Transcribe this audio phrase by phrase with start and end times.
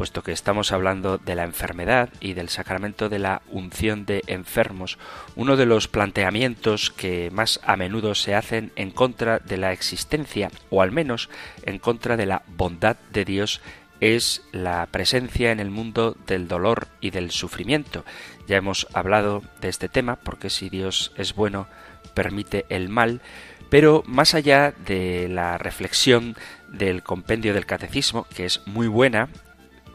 [0.00, 4.96] puesto que estamos hablando de la enfermedad y del sacramento de la unción de enfermos,
[5.36, 10.50] uno de los planteamientos que más a menudo se hacen en contra de la existencia,
[10.70, 11.28] o al menos
[11.64, 13.60] en contra de la bondad de Dios,
[14.00, 18.06] es la presencia en el mundo del dolor y del sufrimiento.
[18.48, 21.66] Ya hemos hablado de este tema, porque si Dios es bueno,
[22.14, 23.20] permite el mal,
[23.68, 26.36] pero más allá de la reflexión
[26.68, 29.28] del compendio del catecismo, que es muy buena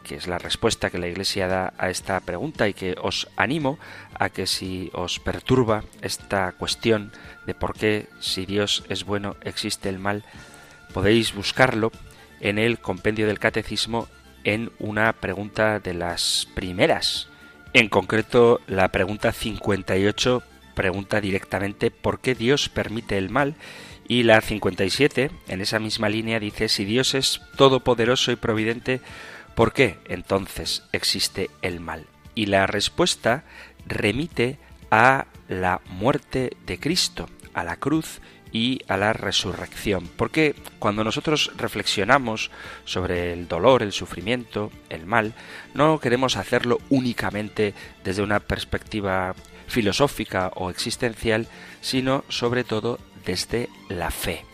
[0.06, 3.76] que es la respuesta que la Iglesia da a esta pregunta y que os animo
[4.14, 7.10] a que si os perturba esta cuestión
[7.44, 10.22] de por qué si Dios es bueno existe el mal,
[10.94, 11.90] podéis buscarlo
[12.38, 14.06] en el compendio del catecismo
[14.44, 17.26] en una pregunta de las primeras.
[17.72, 20.42] En concreto, la pregunta 58
[20.74, 23.56] pregunta directamente por qué Dios permite el mal
[24.06, 29.00] y la 57, en esa misma línea, dice si Dios es todopoderoso y providente,
[29.56, 32.04] ¿Por qué entonces existe el mal?
[32.34, 33.44] Y la respuesta
[33.86, 34.58] remite
[34.90, 38.20] a la muerte de Cristo, a la cruz
[38.52, 40.10] y a la resurrección.
[40.14, 42.50] Porque cuando nosotros reflexionamos
[42.84, 45.32] sobre el dolor, el sufrimiento, el mal,
[45.72, 47.72] no queremos hacerlo únicamente
[48.04, 49.34] desde una perspectiva
[49.68, 51.48] filosófica o existencial,
[51.80, 54.44] sino sobre todo desde la fe.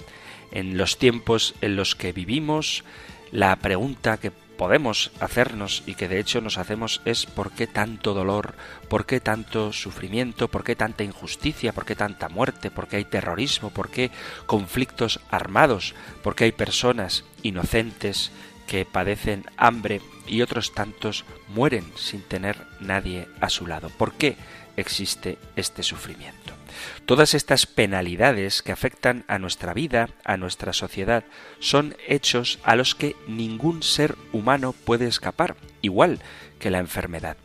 [0.53, 2.84] En los tiempos en los que vivimos,
[3.32, 8.14] la pregunta que podemos hacernos y que de hecho nos hacemos es por qué tanto
[8.14, 8.54] dolor,
[8.88, 13.04] por qué tanto sufrimiento, por qué tanta injusticia, por qué tanta muerte, por qué hay
[13.04, 14.10] terrorismo, por qué
[14.46, 18.30] conflictos armados, por qué hay personas inocentes
[18.66, 23.90] que padecen hambre y otros tantos mueren sin tener nadie a su lado.
[23.90, 24.36] ¿Por qué
[24.76, 26.62] existe este sufrimiento?
[27.06, 31.25] Todas estas penalidades que afectan a nuestra vida, a nuestra sociedad,
[31.59, 36.20] son hechos a los que ningún ser humano puede escapar, igual
[36.59, 37.37] que la enfermedad.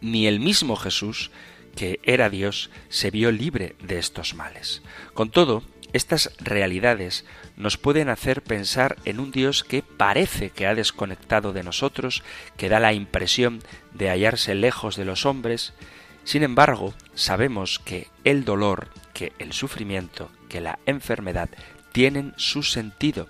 [0.00, 1.30] Ni el mismo Jesús,
[1.74, 4.82] que era Dios, se vio libre de estos males.
[5.12, 5.62] Con todo,
[5.94, 7.24] estas realidades
[7.56, 12.24] nos pueden hacer pensar en un Dios que parece que ha desconectado de nosotros,
[12.56, 13.62] que da la impresión
[13.92, 15.72] de hallarse lejos de los hombres,
[16.24, 21.50] sin embargo, sabemos que el dolor, que el sufrimiento, que la enfermedad
[21.92, 23.28] tienen su sentido.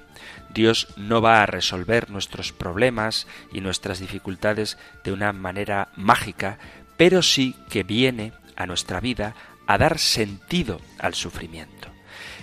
[0.54, 6.58] Dios no va a resolver nuestros problemas y nuestras dificultades de una manera mágica,
[6.96, 9.34] pero sí que viene a nuestra vida
[9.66, 11.88] a dar sentido al sufrimiento.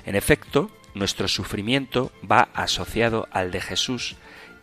[0.05, 4.15] En efecto, nuestro sufrimiento va asociado al de Jesús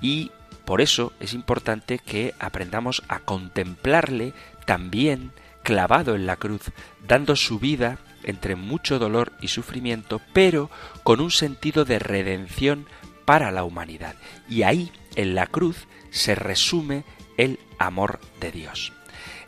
[0.03, 0.31] y
[0.65, 4.34] por eso es importante que aprendamos a contemplarle
[4.66, 5.32] también
[5.69, 6.62] clavado en la cruz,
[7.06, 10.71] dando su vida entre mucho dolor y sufrimiento, pero
[11.03, 12.87] con un sentido de redención
[13.27, 14.15] para la humanidad.
[14.49, 17.05] Y ahí, en la cruz, se resume
[17.37, 18.95] el amor de Dios.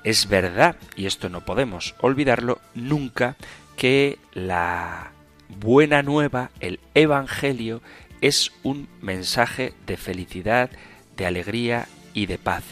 [0.04, 3.36] Es verdad, y esto no podemos olvidarlo nunca,
[3.78, 5.12] que la
[5.48, 7.80] buena nueva, el Evangelio,
[8.20, 10.68] es un mensaje de felicidad,
[11.16, 12.64] de alegría y de paz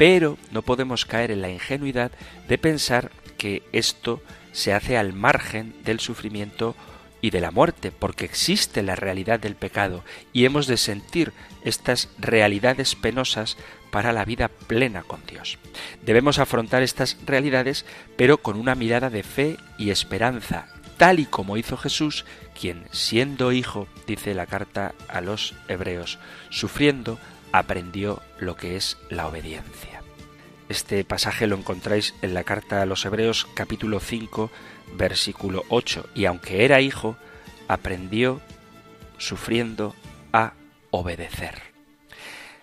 [0.00, 2.10] pero no podemos caer en la ingenuidad
[2.48, 6.74] de pensar que esto se hace al margen del sufrimiento
[7.20, 10.02] y de la muerte, porque existe la realidad del pecado
[10.32, 11.34] y hemos de sentir
[11.66, 13.58] estas realidades penosas
[13.90, 15.58] para la vida plena con Dios.
[16.00, 17.84] Debemos afrontar estas realidades,
[18.16, 22.24] pero con una mirada de fe y esperanza, tal y como hizo Jesús,
[22.58, 26.18] quien siendo hijo, dice la carta a los hebreos,
[26.48, 27.18] sufriendo,
[27.52, 30.02] aprendió lo que es la obediencia.
[30.68, 34.50] Este pasaje lo encontráis en la carta a los Hebreos capítulo 5
[34.96, 37.16] versículo 8 y aunque era hijo,
[37.68, 38.40] aprendió
[39.18, 39.94] sufriendo
[40.32, 40.52] a
[40.90, 41.70] obedecer.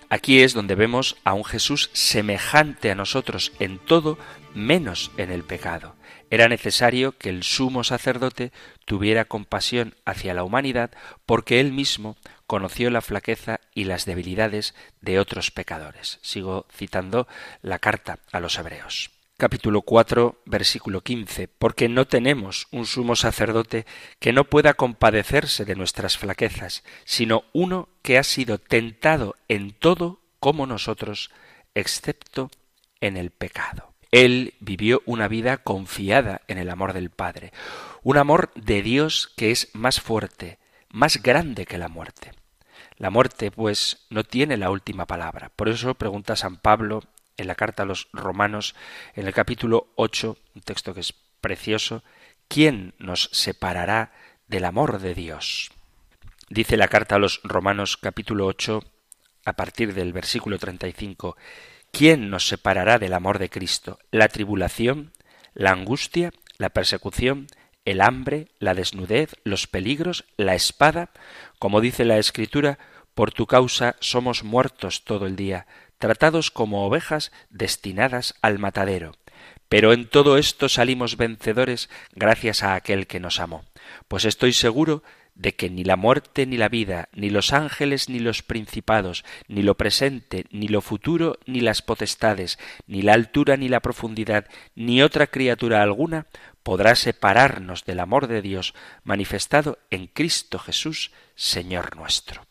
[0.10, 4.18] Aquí es donde vemos a un Jesús semejante a nosotros en todo
[4.54, 5.96] menos en el pecado.
[6.29, 8.51] Era necesario que el sumo sacerdote
[8.85, 10.91] tuviera compasión hacia la humanidad
[11.25, 16.19] porque él mismo conoció la flaqueza y las debilidades de otros pecadores.
[16.21, 17.27] Sigo citando
[17.62, 19.12] la carta a los hebreos.
[19.38, 23.85] capítulo 4, versículo 15, porque no tenemos un sumo sacerdote
[24.19, 30.21] que no pueda compadecerse de nuestras flaquezas, sino uno que ha sido tentado en todo
[30.39, 31.30] como nosotros,
[31.75, 32.50] excepto
[33.00, 33.94] en el pecado.
[34.12, 37.51] Él vivió una vida confiada en el amor del Padre,
[38.04, 40.59] un amor de Dios que es más fuerte,
[40.89, 42.31] más grande que la muerte.
[42.98, 45.51] La muerte, pues, no tiene la última palabra.
[45.56, 47.04] Por eso pregunta San Pablo
[47.38, 48.75] en la carta a los romanos,
[49.15, 52.04] en el capítulo 8, un texto que es precioso,
[52.48, 54.12] ¿quién nos separará
[54.48, 55.69] del amor de Dios?
[56.50, 58.83] Dice la carta a los romanos capítulo 8,
[59.45, 61.38] a partir del versículo 35,
[61.97, 63.97] ¿quién nos separará del amor de Cristo?
[64.11, 65.13] ¿La tribulación?
[65.55, 66.31] ¿La angustia?
[66.59, 67.47] ¿La persecución?
[67.85, 68.49] ¿El hambre?
[68.59, 69.35] ¿La desnudez?
[69.44, 70.25] ¿Los peligros?
[70.38, 71.09] ¿La espada?
[71.57, 72.77] Como dice la Escritura,
[73.15, 75.65] por tu causa somos muertos todo el día
[75.97, 79.13] tratados como ovejas destinadas al matadero.
[79.67, 83.65] Pero en todo esto salimos vencedores gracias a aquel que nos amó.
[84.07, 85.01] Pues estoy seguro
[85.38, 89.62] de que ni la muerte ni la vida, ni los ángeles ni los principados, ni
[89.62, 92.57] lo presente, ni lo futuro, ni las potestades,
[92.88, 96.25] ni la altura ni la profundidad, ni otra criatura alguna
[96.63, 98.74] podrá separarnos del amor de Dios
[99.04, 102.45] manifestado en Cristo Jesús, Señor nuestro.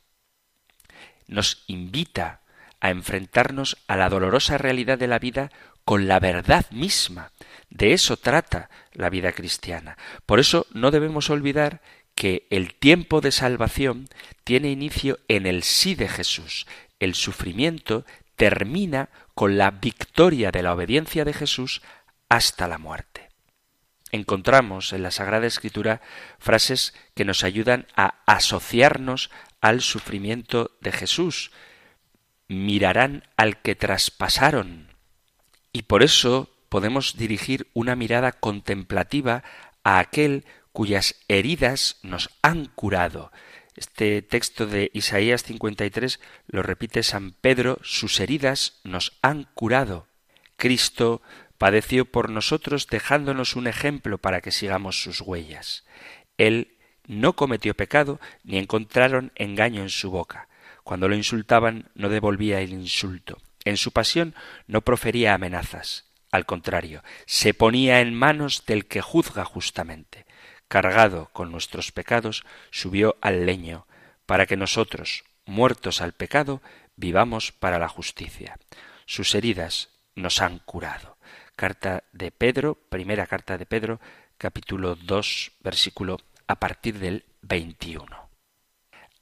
[1.27, 2.41] Nos invita
[2.79, 5.51] a enfrentarnos a la dolorosa realidad de la vida
[5.85, 7.33] con la verdad misma.
[7.69, 9.99] De eso trata la vida cristiana.
[10.25, 11.81] Por eso no debemos olvidar
[12.17, 14.09] que el tiempo de salvación
[14.43, 16.67] tiene inicio en el sí de Jesús.
[16.99, 18.05] El sufrimiento
[18.35, 21.83] termina con la victoria de la obediencia de Jesús
[22.29, 23.29] hasta la muerte.
[24.11, 26.01] Encontramos en la Sagrada Escritura
[26.39, 29.31] frases que nos ayudan a asociarnos
[29.61, 31.51] al sufrimiento de Jesús
[32.49, 34.89] mirarán al que traspasaron.
[35.73, 39.43] Y por eso podemos dirigir una mirada contemplativa
[39.85, 40.45] a aquel
[40.77, 43.33] cuyas heridas nos han curado.
[43.77, 50.07] Este texto de Isaías 53 lo repite San Pedro, sus heridas nos han curado.
[50.57, 51.23] Cristo
[51.57, 55.87] padeció por nosotros dejándonos un ejemplo para que sigamos sus huellas.
[56.37, 56.77] Él
[57.07, 60.49] no cometió pecado ni encontraron engaño en su boca.
[60.85, 63.41] Cuando lo insultaban no devolvía el insulto.
[63.65, 64.35] En su pasión
[64.67, 66.05] no profería amenazas.
[66.31, 70.26] Al contrario, se ponía en manos del que juzga justamente.
[70.69, 73.87] Cargado con nuestros pecados, subió al leño,
[74.27, 76.61] para que nosotros, muertos al pecado,
[76.97, 78.59] vivamos para la justicia.
[79.07, 81.17] Sus heridas nos han curado.
[81.55, 84.01] Carta de Pedro, primera carta de Pedro,
[84.39, 88.29] capítulo 2, versículo a partir del 21.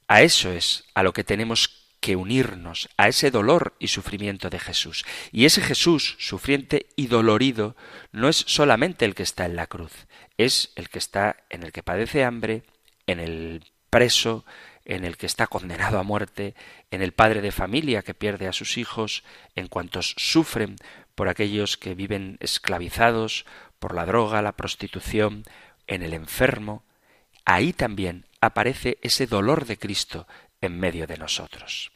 [0.07, 4.59] A eso es a lo que tenemos que unirnos, a ese dolor y sufrimiento de
[4.59, 5.05] Jesús.
[5.31, 7.75] Y ese Jesús, sufriente y dolorido,
[8.11, 9.91] no es solamente el que está en la cruz,
[10.37, 12.63] es el que está en el que padece hambre,
[13.07, 14.45] en el preso,
[14.83, 16.53] en el que está condenado a muerte,
[16.91, 19.23] en el padre de familia que pierde a sus hijos,
[19.55, 20.75] en cuantos sufren
[21.15, 23.45] por aquellos que viven esclavizados
[23.79, 25.43] por la droga, la prostitución,
[25.87, 26.83] en el enfermo.
[27.45, 30.27] Ahí también aparece ese dolor de Cristo
[30.61, 31.91] en medio de nosotros.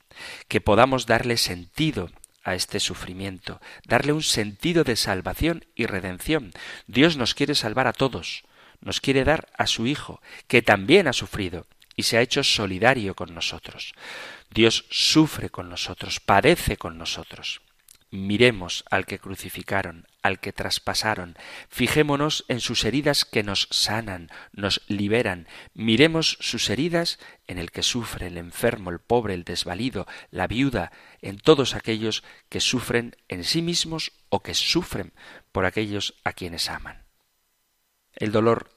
[0.48, 2.10] Que podamos darle sentido
[2.44, 6.52] a este sufrimiento, darle un sentido de salvación y redención.
[6.88, 8.44] Dios nos quiere salvar a todos,
[8.82, 13.16] nos quiere dar a su Hijo, que también ha sufrido y se ha hecho solidario
[13.16, 13.94] con nosotros.
[14.52, 17.62] Dios sufre con nosotros, padece con nosotros.
[18.12, 21.38] Miremos al que crucificaron, al que traspasaron,
[21.70, 27.84] fijémonos en sus heridas que nos sanan, nos liberan, miremos sus heridas en el que
[27.84, 33.44] sufre el enfermo, el pobre, el desvalido, la viuda, en todos aquellos que sufren en
[33.44, 35.14] sí mismos o que sufren
[35.52, 37.04] por aquellos a quienes aman.
[38.16, 38.72] El dolor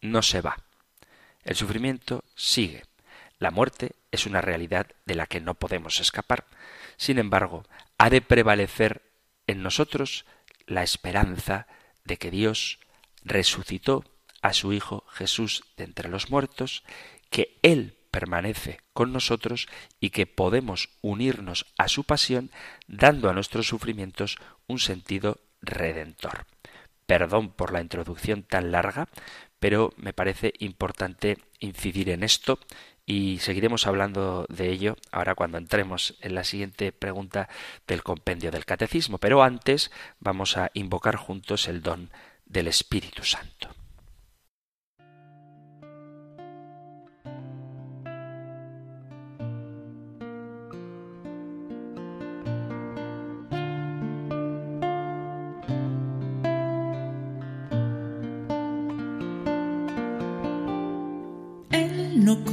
[0.00, 0.56] no se va,
[1.44, 2.84] el sufrimiento sigue,
[3.38, 6.44] la muerte es una realidad de la que no podemos escapar.
[6.98, 7.64] Sin embargo,
[8.00, 9.02] ha de prevalecer
[9.46, 10.24] en nosotros
[10.66, 11.66] la esperanza
[12.02, 12.78] de que Dios
[13.24, 14.06] resucitó
[14.40, 16.82] a su Hijo Jesús de entre los muertos,
[17.28, 19.68] que Él permanece con nosotros
[20.00, 22.50] y que podemos unirnos a su pasión
[22.86, 26.46] dando a nuestros sufrimientos un sentido redentor.
[27.04, 29.10] Perdón por la introducción tan larga,
[29.58, 32.60] pero me parece importante incidir en esto
[33.10, 37.48] y seguiremos hablando de ello ahora cuando entremos en la siguiente pregunta
[37.88, 39.18] del compendio del catecismo.
[39.18, 39.90] Pero antes
[40.20, 42.12] vamos a invocar juntos el don
[42.46, 43.70] del Espíritu Santo.
[62.30, 62.44] no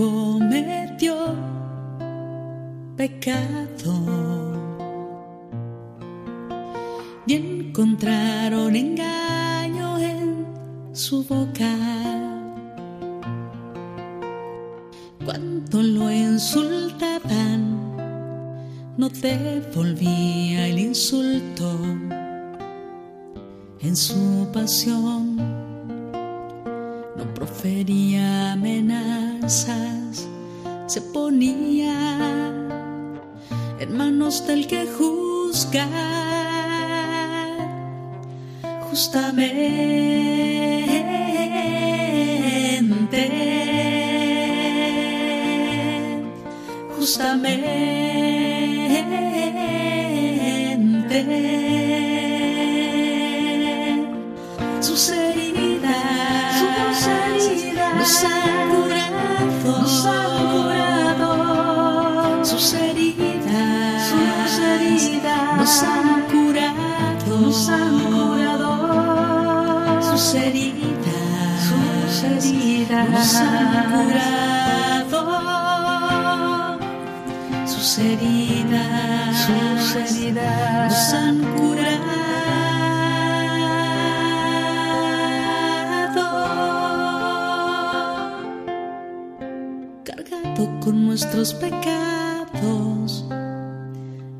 [2.98, 3.67] pecado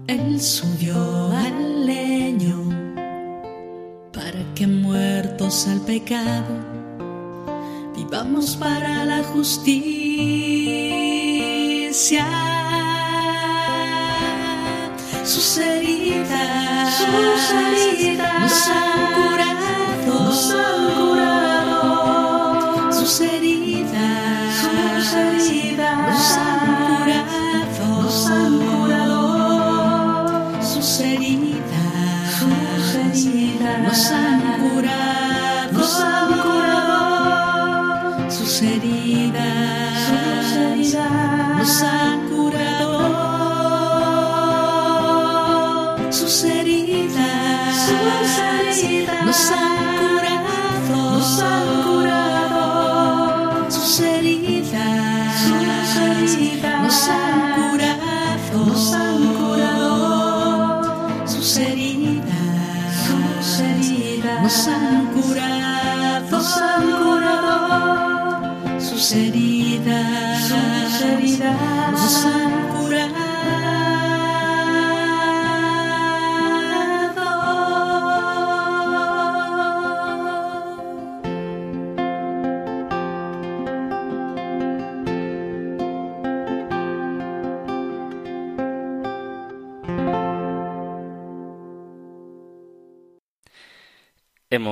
[0.08, 2.64] Él subió al leño
[4.14, 6.56] para que muertos al pecado
[7.94, 9.76] vivamos para la justicia.
[15.26, 19.68] Sus heridas, sus heridas nos han curado,
[20.08, 22.94] nos han curado.
[22.94, 27.26] Sus heridas, sus heridas nos han curado,
[27.90, 28.67] nos han curado.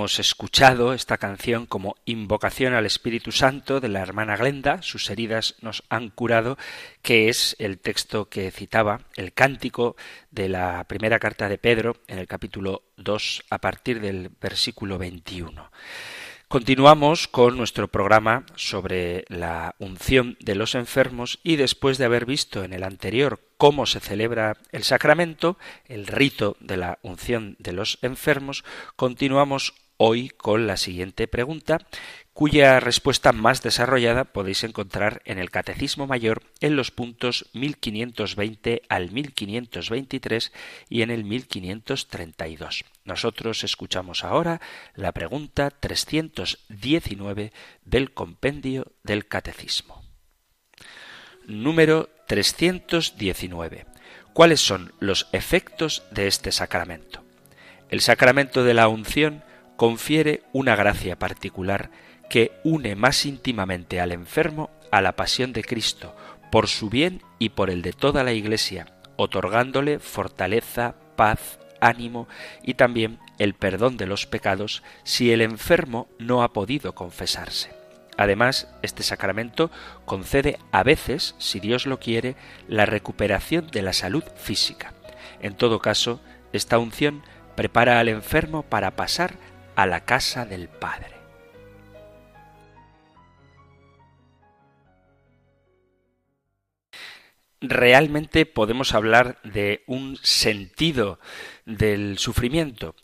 [0.06, 5.56] Hemos escuchado esta canción como invocación al Espíritu Santo de la hermana Glenda, sus heridas
[5.62, 6.60] nos han curado,
[7.02, 9.96] que es el texto que citaba, el cántico
[10.30, 15.72] de la primera carta de Pedro en el capítulo 2 a partir del versículo 21.
[16.48, 22.64] Continuamos con nuestro programa sobre la unción de los enfermos y después de haber visto
[22.64, 25.58] en el anterior cómo se celebra el sacramento,
[25.88, 28.64] el rito de la unción de los enfermos,
[28.96, 31.80] continuamos hoy con la siguiente pregunta,
[32.34, 39.12] cuya respuesta más desarrollada podéis encontrar en el Catecismo Mayor en los puntos 1520 al
[39.12, 40.52] 1523
[40.90, 42.84] y en el 1532.
[43.06, 44.60] Nosotros escuchamos ahora
[44.96, 47.54] la pregunta 319
[47.86, 50.04] del compendio del Catecismo.
[51.48, 53.86] Número 319.
[54.34, 57.24] ¿Cuáles son los efectos de este sacramento?
[57.90, 59.45] El sacramento de la unción
[59.76, 61.90] confiere una gracia particular
[62.30, 66.16] que une más íntimamente al enfermo a la pasión de Cristo,
[66.52, 72.28] por su bien y por el de toda la Iglesia, otorgándole fortaleza, paz, ánimo
[72.64, 77.72] y también el perdón de los pecados si el enfermo no ha podido confesarse.
[78.18, 79.72] Además, este sacramento
[80.06, 82.36] concede a veces, si Dios lo quiere,
[82.68, 84.94] la recuperación de la salud física.
[85.42, 86.22] En todo caso,
[86.54, 87.24] esta unción
[87.56, 89.36] prepara al enfermo para pasar
[89.76, 91.16] a la casa del Padre.
[97.70, 101.20] realmente podemos hablar de un sentido
[101.66, 102.96] del sufrimiento.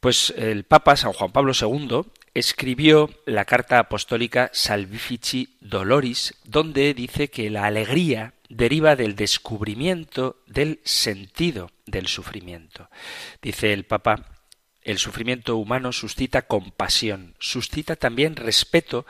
[0.00, 2.02] Pues el Papa San Juan Pablo II
[2.34, 10.80] escribió la carta apostólica Salvifici Doloris, donde dice que la alegría deriva del descubrimiento del
[10.82, 12.88] sentido del sufrimiento.
[13.40, 14.31] Dice el Papa,
[14.84, 19.06] el sufrimiento humano suscita compasión, suscita también respeto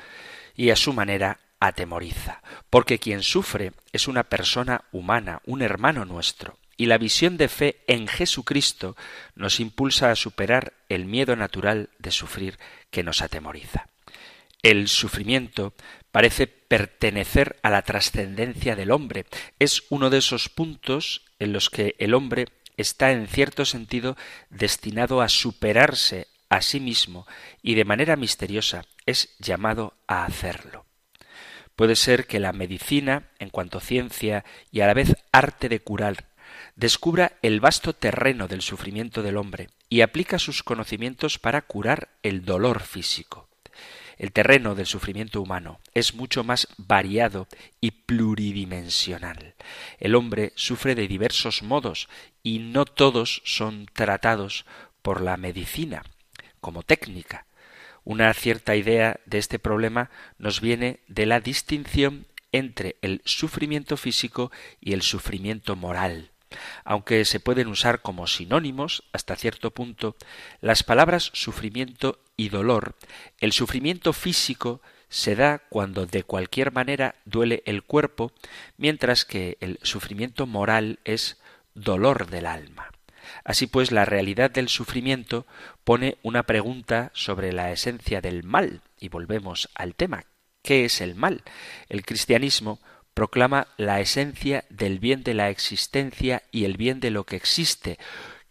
[0.54, 6.58] y a su manera atemoriza, porque quien sufre es una persona humana, un hermano nuestro,
[6.76, 8.96] y la visión de fe en Jesucristo
[9.36, 12.58] nos impulsa a superar el miedo natural de sufrir
[12.90, 13.88] que nos atemoriza.
[14.62, 15.74] El sufrimiento
[16.10, 19.26] parece pertenecer a la trascendencia del hombre.
[19.58, 22.46] Es uno de esos puntos en los que el hombre
[22.82, 24.16] está en cierto sentido
[24.50, 27.26] destinado a superarse a sí mismo
[27.62, 30.84] y de manera misteriosa es llamado a hacerlo.
[31.76, 36.28] Puede ser que la medicina, en cuanto ciencia y a la vez arte de curar,
[36.76, 42.44] descubra el vasto terreno del sufrimiento del hombre y aplica sus conocimientos para curar el
[42.44, 43.48] dolor físico.
[44.22, 47.48] El terreno del sufrimiento humano es mucho más variado
[47.80, 49.56] y pluridimensional.
[49.98, 52.08] El hombre sufre de diversos modos
[52.44, 54.64] y no todos son tratados
[55.02, 56.04] por la medicina
[56.60, 57.46] como técnica.
[58.04, 64.52] Una cierta idea de este problema nos viene de la distinción entre el sufrimiento físico
[64.80, 66.31] y el sufrimiento moral.
[66.84, 70.16] Aunque se pueden usar como sinónimos hasta cierto punto,
[70.60, 72.96] las palabras sufrimiento y dolor,
[73.40, 78.32] el sufrimiento físico se da cuando de cualquier manera duele el cuerpo,
[78.78, 81.38] mientras que el sufrimiento moral es
[81.74, 82.90] dolor del alma.
[83.44, 85.46] Así pues, la realidad del sufrimiento
[85.84, 90.24] pone una pregunta sobre la esencia del mal, y volvemos al tema.
[90.62, 91.42] ¿Qué es el mal?
[91.88, 92.78] El cristianismo
[93.14, 97.98] proclama la esencia del bien de la existencia y el bien de lo que existe.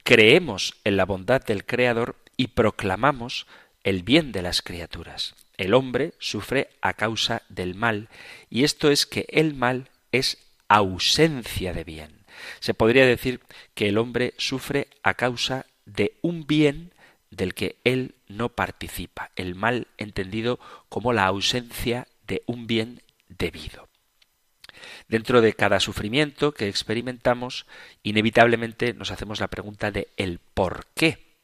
[0.04, 3.48] Creemos en la bondad del Creador y proclamamos
[3.84, 5.36] el bien de las criaturas.
[5.58, 8.10] El hombre sufre a causa del mal,
[8.50, 12.26] y esto es que el mal es ausencia de bien.
[12.60, 13.42] Se podría decir
[13.76, 16.94] que el hombre sufre a causa de un bien
[17.30, 23.91] del que él no participa, el mal entendido como la ausencia de un bien debido.
[25.12, 27.66] Dentro de cada sufrimiento que experimentamos,
[28.02, 31.36] inevitablemente nos hacemos la pregunta de el por qué.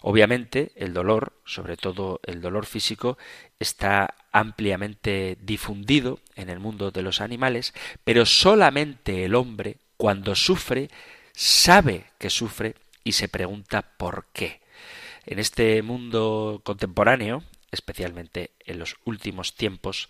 [0.00, 3.18] Obviamente, el dolor, sobre todo el dolor físico,
[3.58, 10.88] está ampliamente difundido en el mundo de los animales, pero solamente el hombre, cuando sufre,
[11.32, 14.60] sabe que sufre y se pregunta por qué.
[15.24, 20.08] En este mundo contemporáneo, especialmente en los últimos tiempos,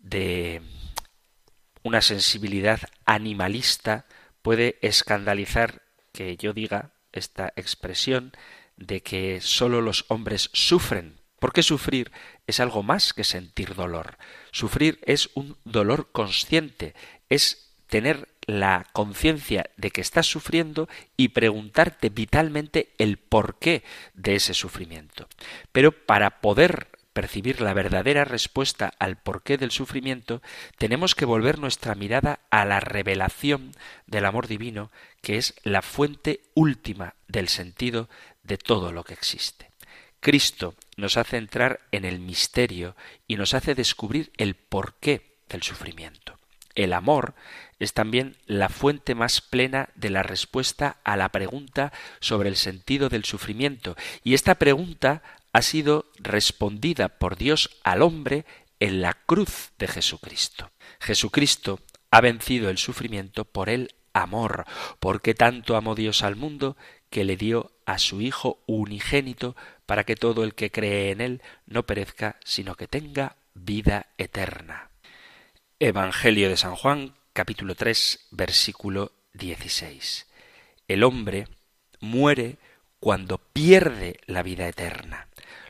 [0.00, 0.62] de
[1.86, 4.06] una sensibilidad animalista
[4.42, 8.32] puede escandalizar que yo diga esta expresión
[8.76, 11.20] de que sólo los hombres sufren.
[11.38, 12.10] Porque sufrir
[12.48, 14.18] es algo más que sentir dolor.
[14.50, 16.94] Sufrir es un dolor consciente,
[17.28, 24.54] es tener la conciencia de que estás sufriendo y preguntarte vitalmente el porqué de ese
[24.54, 25.28] sufrimiento.
[25.70, 30.42] Pero para poder percibir la verdadera respuesta al porqué del sufrimiento,
[30.76, 33.72] tenemos que volver nuestra mirada a la revelación
[34.06, 34.90] del amor divino,
[35.22, 38.10] que es la fuente última del sentido
[38.42, 39.70] de todo lo que existe.
[40.20, 46.38] Cristo nos hace entrar en el misterio y nos hace descubrir el porqué del sufrimiento.
[46.74, 47.34] El amor
[47.78, 53.08] es también la fuente más plena de la respuesta a la pregunta sobre el sentido
[53.08, 55.22] del sufrimiento, y esta pregunta
[55.56, 58.44] ha sido respondida por Dios al hombre
[58.78, 60.70] en la cruz de Jesucristo.
[61.00, 64.66] Jesucristo ha vencido el sufrimiento por el amor,
[65.00, 66.76] porque tanto amó Dios al mundo
[67.08, 71.42] que le dio a su Hijo unigénito para que todo el que cree en él
[71.64, 74.90] no perezca, sino que tenga vida eterna.
[75.80, 80.26] Evangelio de San Juan, capítulo 3, versículo 16.
[80.86, 81.48] El hombre
[82.00, 82.58] muere
[83.00, 85.25] cuando pierde la vida eterna.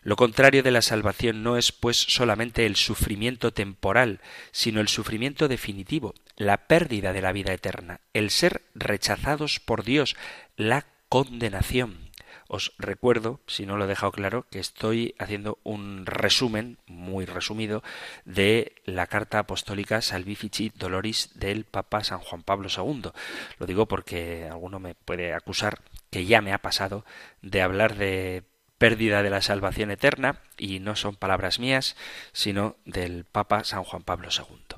[0.06, 4.20] Lo contrario de la salvación no es pues solamente el sufrimiento temporal,
[4.52, 10.14] sino el sufrimiento definitivo, la pérdida de la vida eterna, el ser rechazados por Dios,
[10.56, 12.12] la condenación.
[12.46, 17.82] Os recuerdo, si no lo he dejado claro, que estoy haciendo un resumen, muy resumido,
[18.24, 23.10] de la carta apostólica Salvifici Doloris del Papa San Juan Pablo II.
[23.58, 25.80] Lo digo porque alguno me puede acusar
[26.12, 27.04] que ya me ha pasado
[27.42, 28.44] de hablar de
[28.78, 31.96] pérdida de la salvación eterna, y no son palabras mías,
[32.32, 34.76] sino del Papa San Juan Pablo II.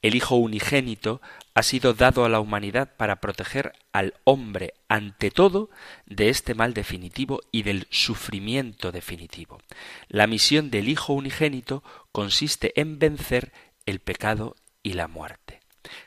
[0.00, 1.20] El Hijo unigénito
[1.54, 5.70] ha sido dado a la humanidad para proteger al hombre ante todo
[6.06, 9.60] de este mal definitivo y del sufrimiento definitivo.
[10.08, 11.82] La misión del Hijo unigénito
[12.12, 13.52] consiste en vencer
[13.86, 15.60] el pecado y la muerte.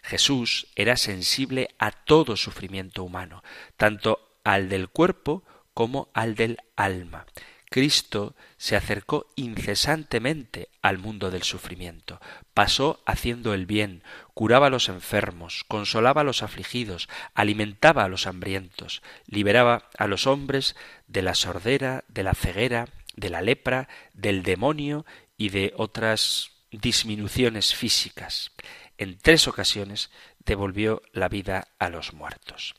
[0.04, 3.43] Jesús era sensible a todo sufrimiento humano,
[3.77, 7.25] tanto al del cuerpo como al del alma.
[7.71, 12.19] Cristo se acercó incesantemente al mundo del sufrimiento,
[12.53, 14.03] pasó haciendo el bien,
[14.34, 20.27] curaba a los enfermos, consolaba a los afligidos, alimentaba a los hambrientos, liberaba a los
[20.27, 20.75] hombres
[21.07, 25.05] de la sordera, de la ceguera, de la lepra, del demonio
[25.38, 28.51] y de otras disminuciones físicas.
[28.97, 32.75] En tres ocasiones devolvió la vida a los muertos.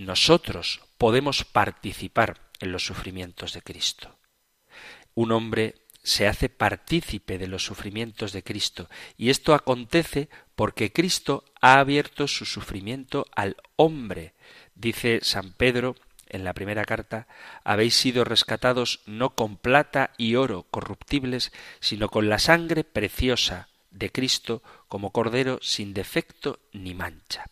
[0.00, 4.16] Nosotros podemos participar en los sufrimientos de Cristo.
[5.12, 11.44] Un hombre se hace partícipe de los sufrimientos de Cristo, y esto acontece porque Cristo
[11.60, 14.32] ha abierto su sufrimiento al hombre.
[14.74, 15.96] Dice San Pedro
[16.30, 17.28] en la primera carta,
[17.62, 24.10] habéis sido rescatados no con plata y oro corruptibles, sino con la sangre preciosa de
[24.10, 27.44] Cristo como cordero sin defecto ni mancha.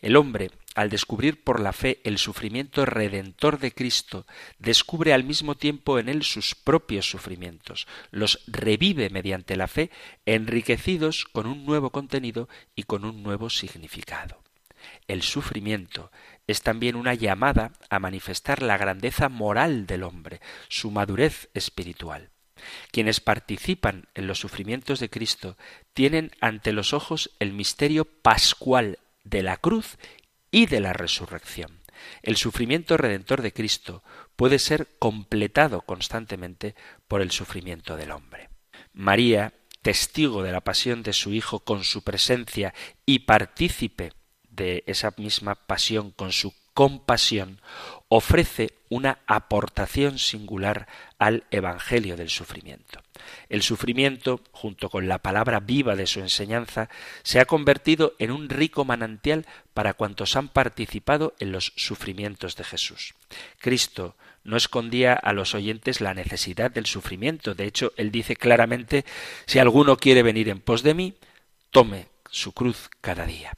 [0.00, 4.26] El hombre al descubrir por la fe el sufrimiento redentor de Cristo,
[4.58, 9.90] descubre al mismo tiempo en él sus propios sufrimientos, los revive mediante la fe,
[10.24, 14.42] enriquecidos con un nuevo contenido y con un nuevo significado.
[15.06, 16.10] El sufrimiento
[16.46, 22.30] es también una llamada a manifestar la grandeza moral del hombre, su madurez espiritual.
[22.90, 25.56] Quienes participan en los sufrimientos de Cristo
[25.94, 29.98] tienen ante los ojos el misterio pascual de la cruz
[30.52, 31.80] y de la resurrección.
[32.22, 34.04] El sufrimiento redentor de Cristo
[34.36, 36.76] puede ser completado constantemente
[37.08, 38.50] por el sufrimiento del hombre.
[38.92, 44.12] María, testigo de la pasión de su Hijo con su presencia y partícipe
[44.48, 47.60] de esa misma pasión con su compasión,
[48.08, 50.86] ofrece una aportación singular
[51.18, 53.00] al Evangelio del sufrimiento.
[53.48, 56.90] El sufrimiento, junto con la palabra viva de su enseñanza,
[57.22, 62.64] se ha convertido en un rico manantial para cuantos han participado en los sufrimientos de
[62.64, 63.14] Jesús.
[63.58, 67.54] Cristo no escondía a los oyentes la necesidad del sufrimiento.
[67.54, 69.04] De hecho, él dice claramente
[69.46, 71.14] si alguno quiere venir en pos de mí,
[71.70, 73.56] tome su cruz cada día.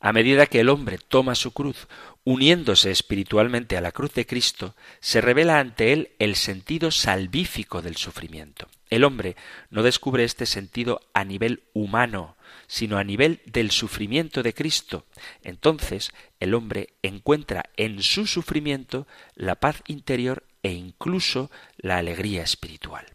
[0.00, 1.86] A medida que el hombre toma su cruz,
[2.24, 7.96] uniéndose espiritualmente a la cruz de Cristo, se revela ante él el sentido salvífico del
[7.96, 8.68] sufrimiento.
[8.88, 9.36] El hombre
[9.70, 15.06] no descubre este sentido a nivel humano, sino a nivel del sufrimiento de Cristo.
[15.42, 23.06] Entonces el hombre encuentra en su sufrimiento la paz interior e incluso la alegría espiritual.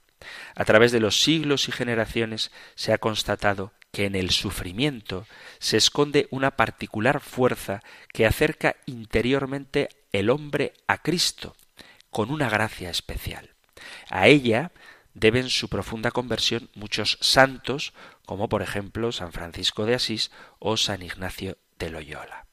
[0.55, 5.25] A través de los siglos y generaciones se ha constatado que en el sufrimiento
[5.59, 7.81] se esconde una particular fuerza
[8.13, 11.55] que acerca interiormente el hombre a Cristo,
[12.09, 13.51] con una gracia especial.
[14.09, 14.71] A ella
[15.13, 17.93] deben su profunda conversión muchos santos,
[18.25, 22.45] como por ejemplo San Francisco de Asís o San Ignacio de Loyola.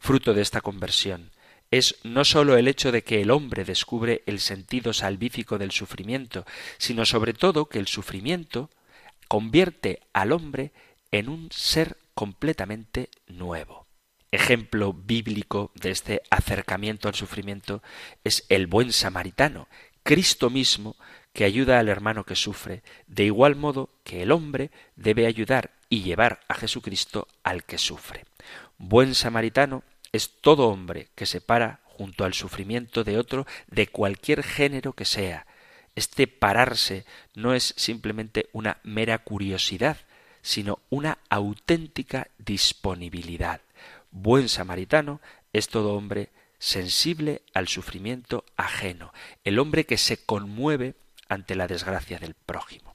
[0.00, 1.30] Fruto de esta conversión
[1.70, 6.46] es no sólo el hecho de que el hombre descubre el sentido salvífico del sufrimiento,
[6.78, 8.70] sino sobre todo que el sufrimiento
[9.28, 10.72] convierte al hombre
[11.10, 13.86] en un ser completamente nuevo.
[14.30, 17.82] Ejemplo bíblico de este acercamiento al sufrimiento
[18.24, 19.68] es el buen samaritano,
[20.02, 20.96] Cristo mismo
[21.32, 26.02] que ayuda al hermano que sufre, de igual modo que el hombre debe ayudar y
[26.02, 28.24] llevar a Jesucristo al que sufre.
[28.76, 34.42] Buen samaritano es todo hombre que se para junto al sufrimiento de otro de cualquier
[34.42, 35.46] género que sea,
[35.98, 39.98] este pararse no es simplemente una mera curiosidad,
[40.42, 43.60] sino una auténtica disponibilidad.
[44.10, 45.20] Buen samaritano
[45.52, 49.12] es todo hombre sensible al sufrimiento ajeno,
[49.44, 50.94] el hombre que se conmueve
[51.28, 52.94] ante la desgracia del prójimo.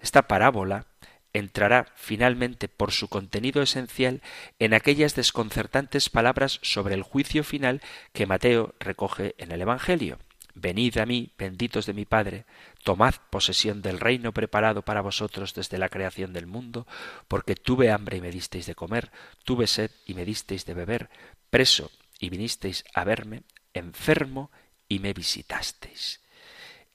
[0.00, 0.86] Esta parábola
[1.32, 4.20] entrará finalmente por su contenido esencial
[4.58, 7.80] en aquellas desconcertantes palabras sobre el juicio final
[8.12, 10.18] que Mateo recoge en el Evangelio.
[10.54, 12.44] Venid a mí, benditos de mi Padre,
[12.84, 16.86] tomad posesión del reino preparado para vosotros desde la creación del mundo,
[17.26, 19.10] porque tuve hambre y me disteis de comer,
[19.44, 21.08] tuve sed y me disteis de beber,
[21.48, 24.50] preso y vinisteis a verme, enfermo
[24.88, 26.20] y me visitasteis.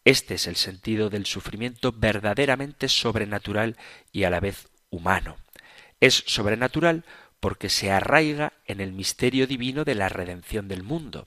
[0.05, 3.75] Este es el sentido del sufrimiento verdaderamente sobrenatural
[4.11, 5.35] y a la vez humano.
[5.99, 7.05] Es sobrenatural
[7.39, 11.25] porque se arraiga en el misterio divino de la redención del mundo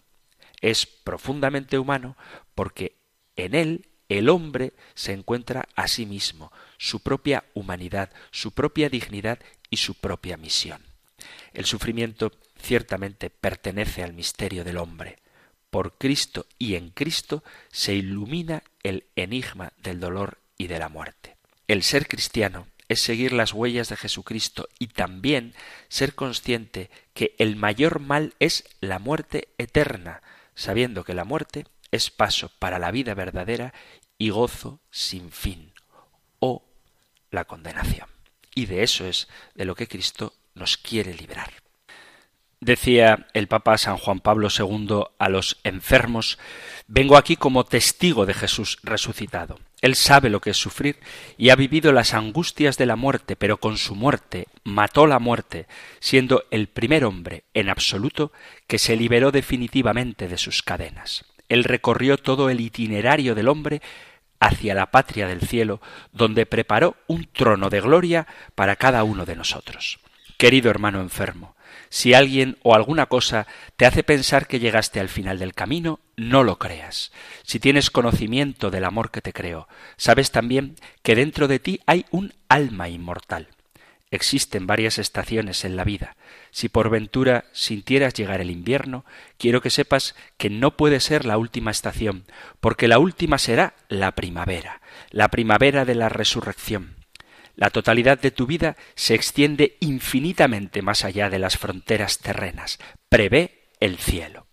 [0.61, 2.16] es profundamente humano
[2.55, 2.96] porque
[3.37, 9.38] en él el hombre se encuentra a sí mismo, su propia humanidad, su propia dignidad
[9.70, 10.83] y su propia misión.
[11.53, 15.18] El sufrimiento ciertamente pertenece al misterio del hombre.
[15.70, 21.37] Por Cristo y en Cristo se ilumina el enigma del dolor y de la muerte.
[21.68, 25.55] El ser cristiano es seguir las huellas de Jesucristo y también
[25.88, 30.23] ser consciente que el mayor mal es la muerte eterna,
[30.61, 33.73] sabiendo que la muerte es paso para la vida verdadera
[34.18, 35.73] y gozo sin fin,
[36.38, 36.66] o
[37.31, 38.07] la condenación.
[38.55, 41.51] Y de eso es de lo que Cristo nos quiere librar.
[42.61, 46.38] Decía el Papa San Juan Pablo II a los enfermos,
[46.87, 49.59] vengo aquí como testigo de Jesús resucitado.
[49.81, 50.99] Él sabe lo que es sufrir
[51.38, 55.66] y ha vivido las angustias de la muerte, pero con su muerte mató la muerte,
[56.01, 58.31] siendo el primer hombre en absoluto
[58.66, 61.25] que se liberó definitivamente de sus cadenas.
[61.49, 63.81] Él recorrió todo el itinerario del hombre
[64.38, 65.81] hacia la patria del cielo,
[66.12, 69.99] donde preparó un trono de gloria para cada uno de nosotros.
[70.37, 71.55] Querido hermano enfermo,
[71.90, 76.44] si alguien o alguna cosa te hace pensar que llegaste al final del camino, no
[76.44, 77.11] lo creas.
[77.42, 82.07] Si tienes conocimiento del amor que te creo, sabes también que dentro de ti hay
[82.12, 83.48] un alma inmortal.
[84.12, 86.16] Existen varias estaciones en la vida.
[86.53, 89.05] Si por ventura sintieras llegar el invierno,
[89.37, 92.24] quiero que sepas que no puede ser la última estación,
[92.61, 96.99] porque la última será la primavera, la primavera de la resurrección.
[97.54, 102.78] La totalidad de tu vida se extiende infinitamente más allá de las fronteras terrenas.
[103.08, 104.46] Prevé el cielo.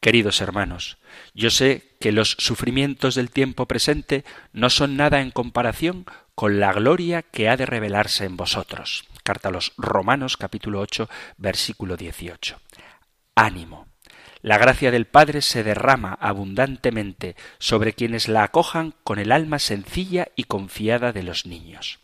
[0.00, 0.98] Queridos hermanos,
[1.34, 6.72] yo sé que los sufrimientos del tiempo presente no son nada en comparación con la
[6.72, 9.04] gloria que ha de revelarse en vosotros.
[9.24, 12.60] Carta a los Romanos capítulo 8 versículo 18.
[13.34, 13.88] Ánimo.
[14.42, 20.28] La gracia del Padre se derrama abundantemente sobre quienes la acojan con el alma sencilla
[20.36, 21.98] y confiada de los niños.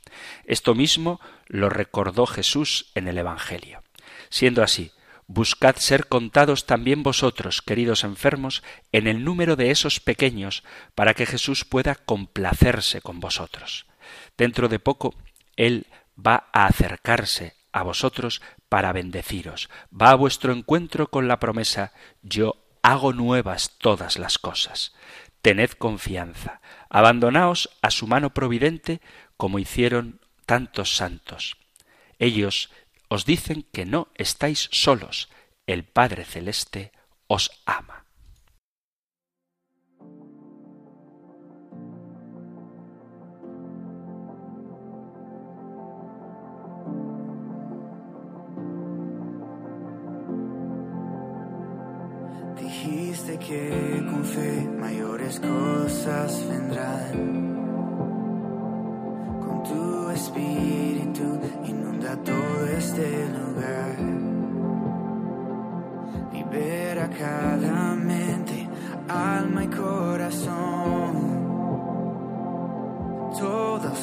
[0.44, 3.82] Esto mismo lo recordó Jesús en el Evangelio.
[4.28, 4.92] Siendo así,
[5.26, 10.62] buscad ser contados también vosotros, queridos enfermos, en el número de esos pequeños,
[10.94, 13.86] para que Jesús pueda complacerse con vosotros.
[14.36, 15.14] Dentro de poco,
[15.56, 15.86] Él
[16.18, 22.56] va a acercarse a vosotros para bendeciros, va a vuestro encuentro con la promesa Yo
[22.82, 24.94] hago nuevas todas las cosas.
[25.40, 29.00] Tened confianza, abandonaos a su mano providente
[29.36, 31.56] como hicieron tantos santos.
[32.18, 32.70] Ellos
[33.08, 35.28] os dicen que no estáis solos,
[35.66, 36.92] el Padre Celeste
[37.26, 38.06] os ama.
[52.56, 54.02] Dijiste que
[54.80, 56.51] mayores cosas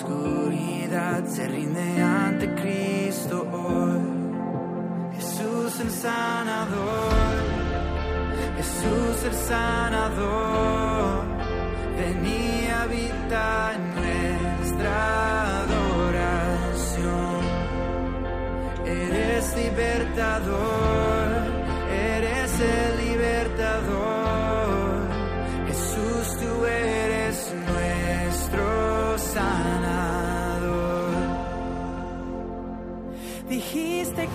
[0.10, 4.00] oscuridad se rinde ante Cristo hoy.
[5.16, 7.14] Jesús el sanador,
[8.58, 11.24] Jesús el sanador,
[11.98, 15.30] venía a habitar en nuestra
[19.70, 21.28] libertador,
[21.92, 22.89] eres el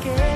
[0.04, 0.33] Dijiste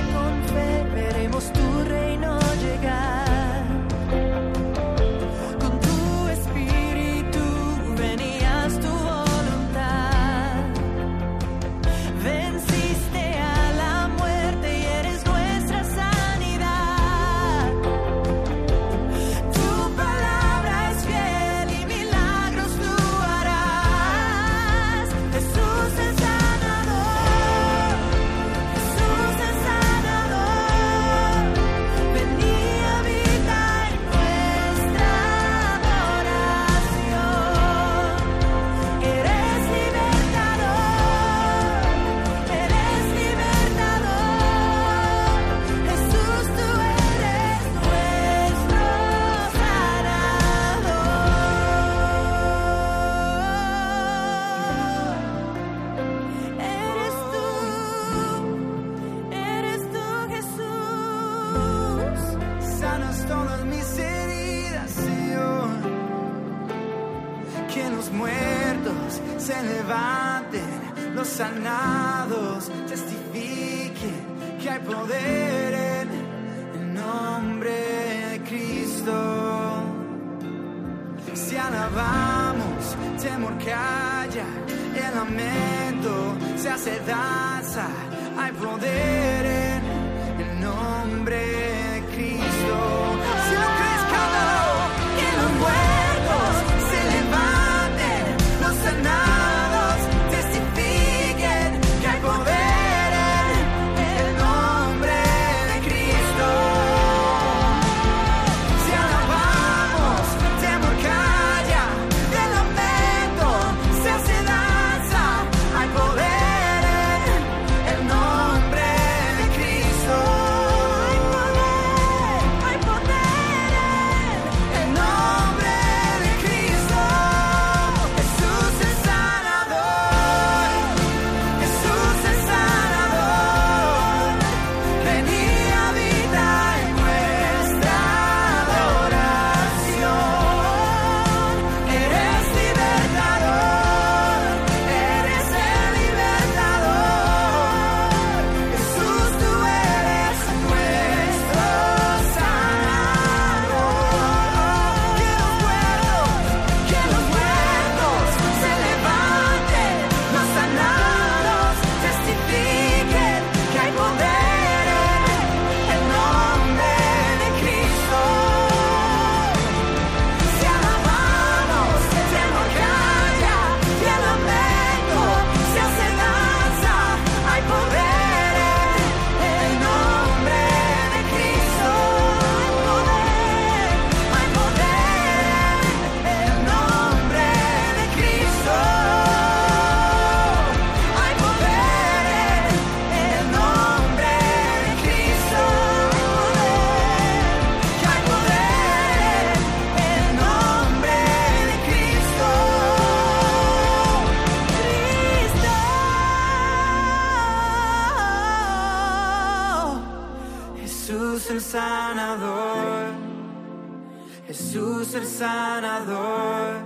[214.49, 216.79] Jesús el sanador.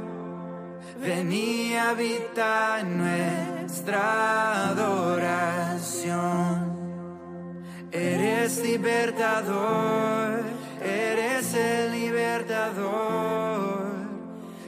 [1.00, 6.12] Ven y habita en nuestra adoración.
[7.90, 10.44] Eres libertador,
[10.84, 13.94] eres el libertador.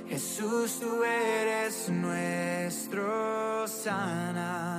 [0.08, 4.75] Jesús, tú eres nuestro sanador.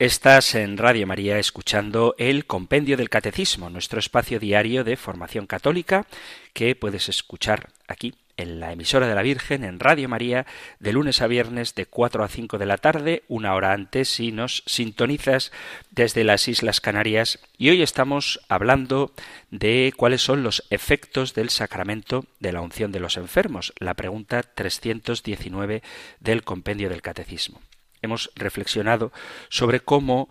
[0.00, 6.06] Estás en Radio María escuchando el Compendio del Catecismo, nuestro espacio diario de formación católica
[6.52, 10.46] que puedes escuchar aquí en la emisora de la Virgen en Radio María
[10.78, 14.30] de lunes a viernes de 4 a 5 de la tarde, una hora antes si
[14.30, 15.50] nos sintonizas
[15.90, 17.40] desde las Islas Canarias.
[17.56, 19.12] Y hoy estamos hablando
[19.50, 24.44] de cuáles son los efectos del sacramento de la unción de los enfermos, la pregunta
[24.44, 25.82] 319
[26.20, 27.60] del Compendio del Catecismo
[28.02, 29.12] hemos reflexionado
[29.48, 30.28] sobre cómo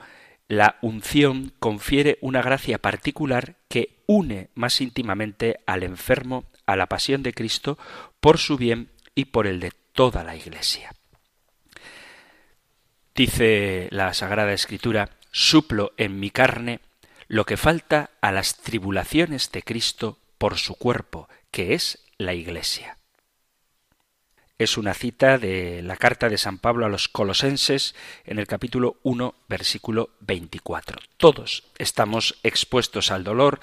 [0.47, 7.23] la unción confiere una gracia particular que une más íntimamente al enfermo a la pasión
[7.23, 7.77] de Cristo
[8.19, 10.93] por su bien y por el de toda la Iglesia.
[13.15, 16.79] Dice la Sagrada Escritura, suplo en mi carne
[17.27, 22.97] lo que falta a las tribulaciones de Cristo por su cuerpo, que es la Iglesia
[24.59, 27.93] es una cita de la carta de San Pablo a los colosenses
[28.25, 30.97] en el capítulo 1, versículo 24.
[31.17, 33.59] Todos estamos expuestos al dolor,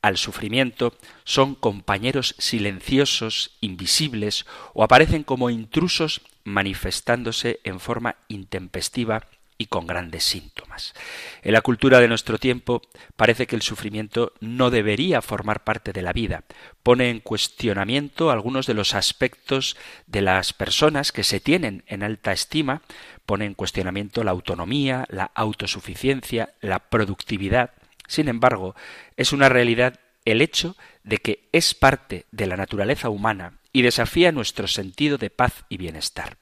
[0.00, 9.26] al sufrimiento, son compañeros silenciosos, invisibles, o aparecen como intrusos manifestándose en forma intempestiva
[9.58, 10.94] y con grandes síntomas.
[11.42, 12.80] En la cultura de nuestro tiempo
[13.16, 16.44] parece que el sufrimiento no debería formar parte de la vida.
[16.84, 22.32] Pone en cuestionamiento algunos de los aspectos de las personas que se tienen en alta
[22.32, 22.82] estima,
[23.26, 27.72] pone en cuestionamiento la autonomía, la autosuficiencia, la productividad.
[28.06, 28.76] Sin embargo,
[29.16, 34.30] es una realidad el hecho de que es parte de la naturaleza humana y desafía
[34.30, 36.36] nuestro sentido de paz y bienestar.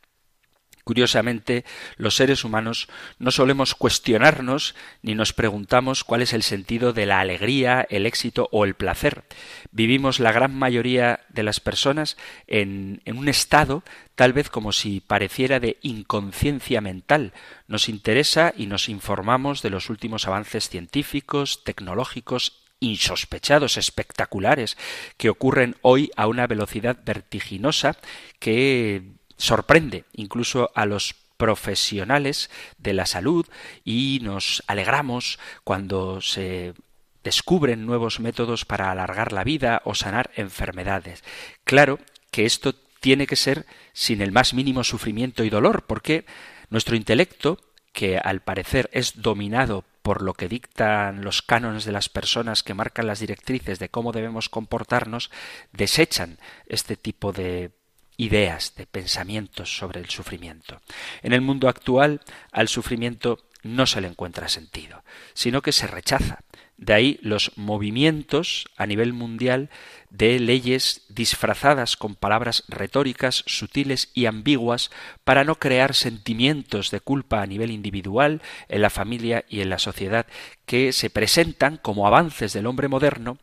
[0.87, 1.65] Curiosamente,
[1.97, 2.87] los seres humanos
[3.19, 8.49] no solemos cuestionarnos ni nos preguntamos cuál es el sentido de la alegría, el éxito
[8.53, 9.25] o el placer.
[9.73, 12.17] Vivimos la gran mayoría de las personas
[12.47, 13.83] en, un estado
[14.15, 17.33] tal vez como si pareciera de inconsciencia mental.
[17.67, 24.79] Nos interesa y nos informamos de los últimos avances científicos, tecnológicos insospechados, espectaculares,
[25.17, 27.97] que ocurren hoy a una velocidad vertiginosa
[28.39, 33.47] que sorprende incluso a los profesionales de la salud
[33.85, 36.75] y nos alegramos cuando se
[37.23, 41.25] descubren nuevos métodos para alargar la vida o sanar enfermedades.
[41.65, 41.99] Claro
[42.31, 46.25] que esto tiene que ser sin el más mínimo sufrimiento y dolor, porque
[46.71, 47.59] nuestro intelecto,
[47.93, 52.75] que al parecer es dominado por lo que dictan los cánones de las personas que
[52.75, 55.31] marcan las directrices de cómo debemos comportarnos,
[55.73, 57.73] desechan este tipo de
[58.17, 60.81] ideas, de pensamientos sobre el sufrimiento.
[61.23, 62.21] En el mundo actual,
[62.53, 65.03] al sufrimiento no se le encuentra sentido,
[65.35, 66.41] sino que se rechaza.
[66.79, 69.71] De ahí los movimientos a nivel mundial
[70.11, 74.91] de leyes disfrazadas con palabras retóricas, sutiles y ambiguas
[75.25, 79.79] para no crear sentimientos de culpa a nivel individual, en la familia y en la
[79.79, 80.27] sociedad,
[80.67, 83.39] que se presentan como avances del hombre moderno,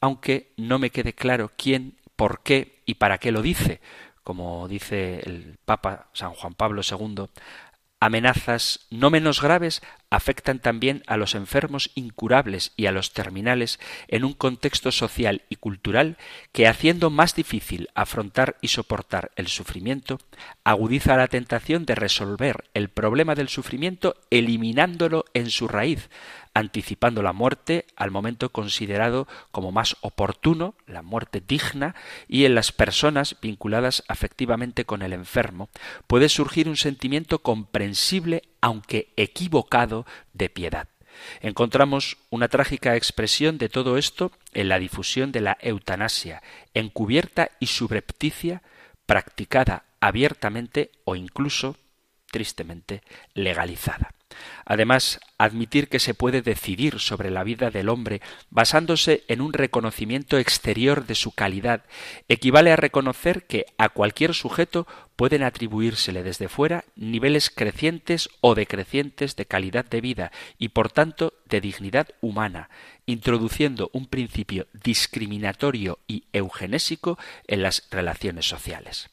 [0.00, 3.80] aunque no me quede claro quién, por qué y para qué lo dice,
[4.28, 7.28] como dice el Papa San Juan Pablo II,
[7.98, 14.24] amenazas no menos graves afectan también a los enfermos incurables y a los terminales en
[14.24, 16.18] un contexto social y cultural
[16.52, 20.18] que, haciendo más difícil afrontar y soportar el sufrimiento,
[20.62, 26.10] agudiza la tentación de resolver el problema del sufrimiento eliminándolo en su raíz,
[26.58, 31.94] anticipando la muerte al momento considerado como más oportuno, la muerte digna,
[32.26, 35.68] y en las personas vinculadas afectivamente con el enfermo,
[36.08, 40.88] puede surgir un sentimiento comprensible aunque equivocado, de piedad.
[41.40, 46.42] Encontramos una trágica expresión de todo esto en la difusión de la eutanasia,
[46.74, 48.62] encubierta y subrepticia,
[49.06, 51.76] practicada abiertamente o incluso,
[52.30, 53.02] tristemente,
[53.34, 54.17] legalizada.
[54.64, 58.20] Además, admitir que se puede decidir sobre la vida del hombre
[58.50, 61.84] basándose en un reconocimiento exterior de su calidad
[62.28, 69.36] equivale a reconocer que a cualquier sujeto pueden atribuírsele desde fuera niveles crecientes o decrecientes
[69.36, 72.68] de calidad de vida y por tanto de dignidad humana,
[73.06, 79.08] introduciendo un principio discriminatorio y eugenésico en las relaciones sociales.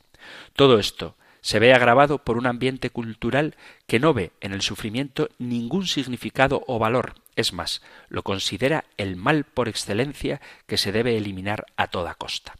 [0.54, 5.30] Todo esto se ve agravado por un ambiente cultural que no ve en el sufrimiento
[5.38, 11.18] ningún significado o valor, es más, lo considera el mal por excelencia que se debe
[11.18, 12.56] eliminar a toda costa.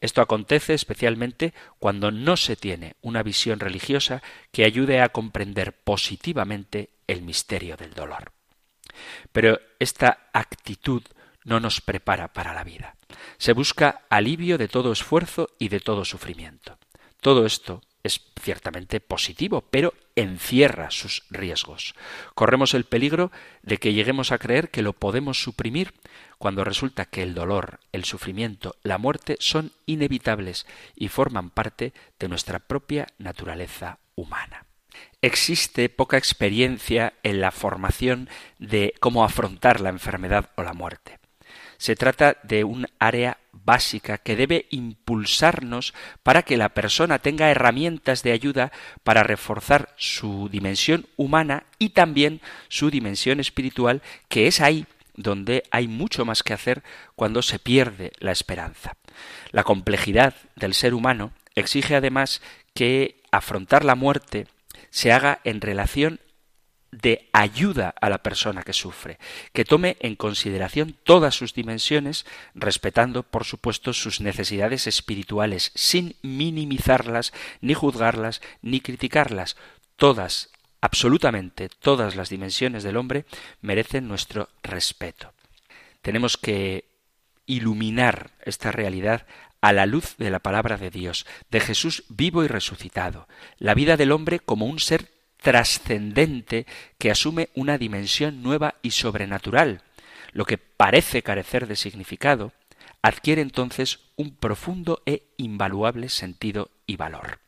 [0.00, 6.88] Esto acontece especialmente cuando no se tiene una visión religiosa que ayude a comprender positivamente
[7.08, 8.32] el misterio del dolor.
[9.32, 11.02] Pero esta actitud
[11.44, 12.96] no nos prepara para la vida.
[13.36, 16.78] Se busca alivio de todo esfuerzo y de todo sufrimiento.
[17.20, 21.94] Todo esto es ciertamente positivo, pero encierra sus riesgos.
[22.34, 23.30] Corremos el peligro
[23.62, 25.94] de que lleguemos a creer que lo podemos suprimir
[26.38, 32.28] cuando resulta que el dolor, el sufrimiento, la muerte son inevitables y forman parte de
[32.28, 34.66] nuestra propia naturaleza humana.
[35.22, 38.28] Existe poca experiencia en la formación
[38.58, 41.18] de cómo afrontar la enfermedad o la muerte.
[41.78, 48.22] Se trata de un área básica que debe impulsarnos para que la persona tenga herramientas
[48.22, 48.72] de ayuda
[49.04, 55.88] para reforzar su dimensión humana y también su dimensión espiritual, que es ahí donde hay
[55.88, 56.82] mucho más que hacer
[57.14, 58.96] cuando se pierde la esperanza.
[59.50, 62.40] La complejidad del ser humano exige además
[62.74, 64.46] que afrontar la muerte
[64.90, 66.20] se haga en relación
[66.92, 69.18] de ayuda a la persona que sufre,
[69.52, 77.32] que tome en consideración todas sus dimensiones, respetando, por supuesto, sus necesidades espirituales, sin minimizarlas,
[77.62, 79.56] ni juzgarlas, ni criticarlas.
[79.96, 80.50] Todas,
[80.82, 83.24] absolutamente todas las dimensiones del hombre
[83.62, 85.32] merecen nuestro respeto.
[86.02, 86.84] Tenemos que
[87.46, 89.26] iluminar esta realidad
[89.62, 93.28] a la luz de la palabra de Dios, de Jesús vivo y resucitado,
[93.58, 95.11] la vida del hombre como un ser
[95.42, 96.66] trascendente
[96.98, 99.82] que asume una dimensión nueva y sobrenatural.
[100.32, 102.52] Lo que parece carecer de significado
[103.02, 107.40] adquiere entonces un profundo e invaluable sentido y valor.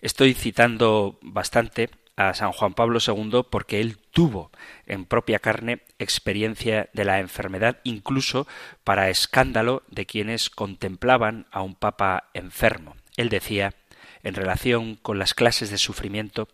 [0.00, 4.50] Estoy citando bastante a San Juan Pablo II porque él tuvo
[4.86, 8.46] en propia carne experiencia de la enfermedad, incluso
[8.84, 12.96] para escándalo de quienes contemplaban a un papa enfermo.
[13.16, 13.74] Él decía
[14.26, 16.48] en relación con las clases de sufrimiento,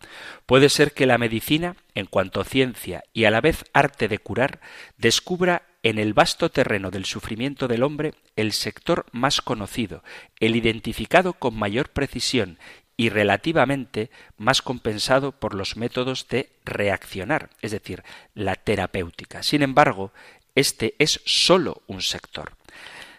[0.45, 4.59] puede ser que la medicina, en cuanto ciencia y a la vez arte de curar,
[4.97, 10.03] descubra en el vasto terreno del sufrimiento del hombre el sector más conocido,
[10.39, 12.59] el identificado con mayor precisión
[12.95, 18.03] y relativamente más compensado por los métodos de reaccionar, es decir,
[18.35, 19.41] la terapéutica.
[19.41, 20.13] Sin embargo,
[20.53, 22.53] este es sólo un sector.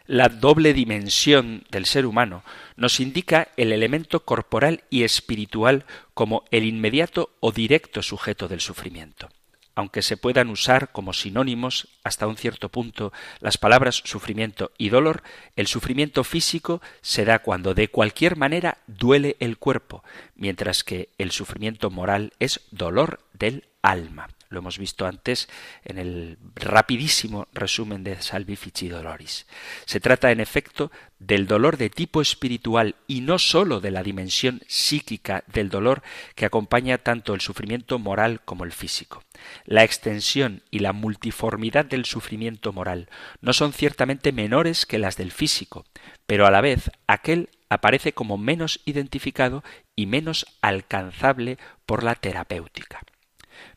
[0.07, 2.43] La doble dimensión del ser humano,
[2.77, 9.29] nos indica el elemento corporal y espiritual como el inmediato o directo sujeto del sufrimiento
[9.75, 15.23] aunque se puedan usar como sinónimos hasta un cierto punto las palabras sufrimiento y dolor,
[15.57, 20.05] el sufrimiento físico se da cuando de cualquier manera duele el cuerpo,
[20.37, 24.29] mientras que el sufrimiento moral es dolor del alma.
[24.55, 25.49] Lo hemos visto antes
[25.85, 29.47] en el rapidísimo resumen de Salvifici Doloris.
[29.85, 34.61] Se trata, en efecto, del dolor de tipo espiritual y no sólo de la dimensión
[34.69, 36.03] psíquica del dolor
[36.35, 39.25] que acompaña tanto el sufrimiento moral como el físico.
[39.65, 43.09] La extensión y la multiformidad del sufrimiento moral
[43.41, 45.85] no son ciertamente menores que las del físico,
[46.27, 49.65] pero a la vez aquel aparece como menos identificado
[49.97, 53.01] y menos alcanzable por la terapéutica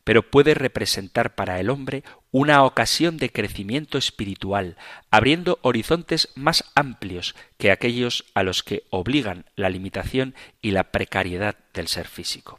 [0.08, 2.02] pero puede representar para el hombre
[2.32, 4.78] una ocasión de crecimiento espiritual,
[5.12, 11.58] abriendo horizontes más amplios que aquellos a los que obligan la limitación y la precariedad
[11.74, 12.58] del ser físico.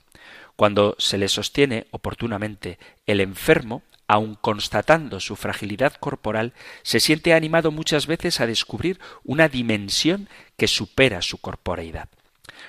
[0.57, 7.71] Cuando se le sostiene oportunamente, el enfermo, aun constatando su fragilidad corporal, se siente animado
[7.71, 10.29] muchas veces a descubrir una dimensión
[10.59, 12.11] que supera su corporeidad.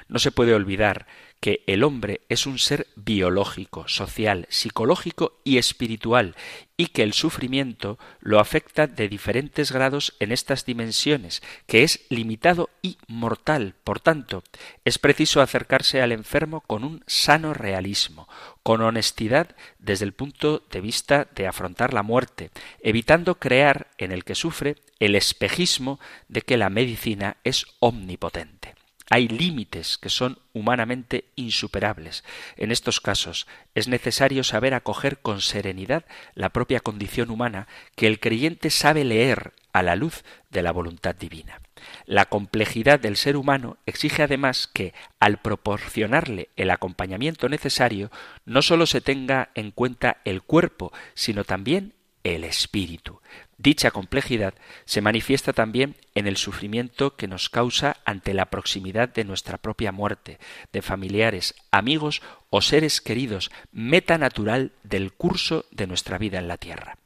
[0.07, 1.05] No se puede olvidar
[1.39, 6.35] que el hombre es un ser biológico, social, psicológico y espiritual,
[6.75, 12.69] y que el sufrimiento lo afecta de diferentes grados en estas dimensiones, que es limitado
[12.81, 13.75] y mortal.
[13.83, 14.43] Por tanto,
[14.85, 18.27] es preciso acercarse al enfermo con un sano realismo,
[18.63, 24.23] con honestidad desde el punto de vista de afrontar la muerte, evitando crear en el
[24.23, 28.78] que sufre el espejismo de que la medicina es omnipotente.
[29.09, 32.23] Hay límites que son humanamente insuperables.
[32.57, 36.05] En estos casos es necesario saber acoger con serenidad
[36.35, 41.15] la propia condición humana que el creyente sabe leer a la luz de la voluntad
[41.15, 41.59] divina.
[42.05, 48.11] La complejidad del ser humano exige además que, al proporcionarle el acompañamiento necesario,
[48.45, 51.93] no sólo se tenga en cuenta el cuerpo, sino también
[52.23, 53.21] el espíritu.
[53.59, 54.53] Dicha complejidad
[54.85, 59.91] se manifiesta también en el sufrimiento que nos causa ante la proximidad de nuestra propia
[59.91, 60.39] muerte,
[60.71, 66.55] de familiares, amigos o seres queridos, meta natural del curso de nuestra vida en la
[66.55, 66.97] tierra.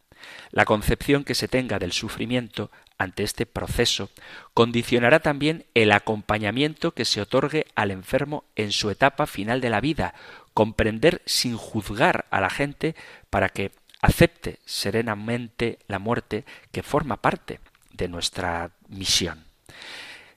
[0.51, 4.11] La concepción que se tenga del sufrimiento ante este proceso
[4.53, 9.81] condicionará también el acompañamiento que se otorgue al enfermo en su etapa final de la
[9.81, 10.13] vida,
[10.53, 12.95] comprender sin juzgar a la gente
[13.31, 13.71] para que
[14.03, 16.43] acepte serenamente la muerte
[16.73, 17.61] que forma parte
[17.93, 19.45] de nuestra misión.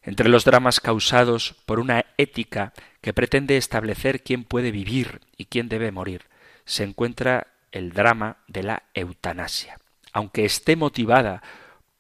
[0.05, 5.69] Entre los dramas causados por una ética que pretende establecer quién puede vivir y quién
[5.69, 6.23] debe morir,
[6.65, 9.79] se encuentra el drama de la eutanasia.
[10.13, 11.43] Aunque esté motivada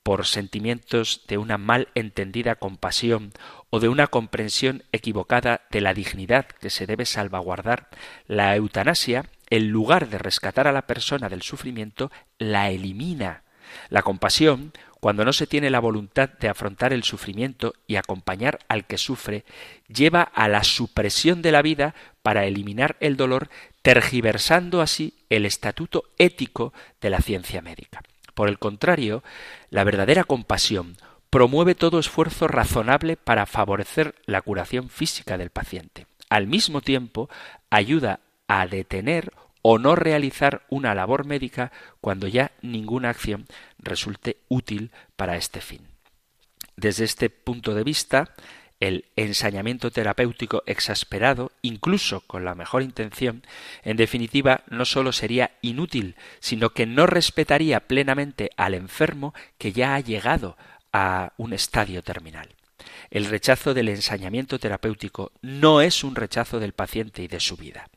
[0.04, 3.32] por sentimientos de una mal entendida compasión
[3.70, 7.88] o de una comprensión equivocada de la dignidad que se debe salvaguardar,
[8.28, 13.42] la eutanasia en lugar de rescatar a la persona del sufrimiento, la elimina.
[13.88, 18.86] La compasión, cuando no se tiene la voluntad de afrontar el sufrimiento y acompañar al
[18.86, 19.44] que sufre,
[19.88, 23.48] lleva a la supresión de la vida para eliminar el dolor,
[23.82, 28.02] tergiversando así el estatuto ético de la ciencia médica.
[28.34, 29.22] Por el contrario,
[29.70, 30.96] la verdadera compasión
[31.30, 36.06] promueve todo esfuerzo razonable para favorecer la curación física del paciente.
[36.28, 37.30] Al mismo tiempo,
[37.70, 39.32] ayuda a detener
[39.62, 43.46] o no realizar una labor médica cuando ya ninguna acción
[43.78, 45.88] resulte útil para este fin.
[46.76, 48.34] Desde este punto de vista,
[48.80, 53.42] el ensañamiento terapéutico exasperado, incluso con la mejor intención,
[53.82, 59.94] en definitiva no sólo sería inútil, sino que no respetaría plenamente al enfermo que ya
[59.94, 60.56] ha llegado
[60.92, 62.55] a un estadio terminal.
[63.10, 67.88] El rechazo del ensañamiento terapéutico no es un rechazo del paciente y de su vida.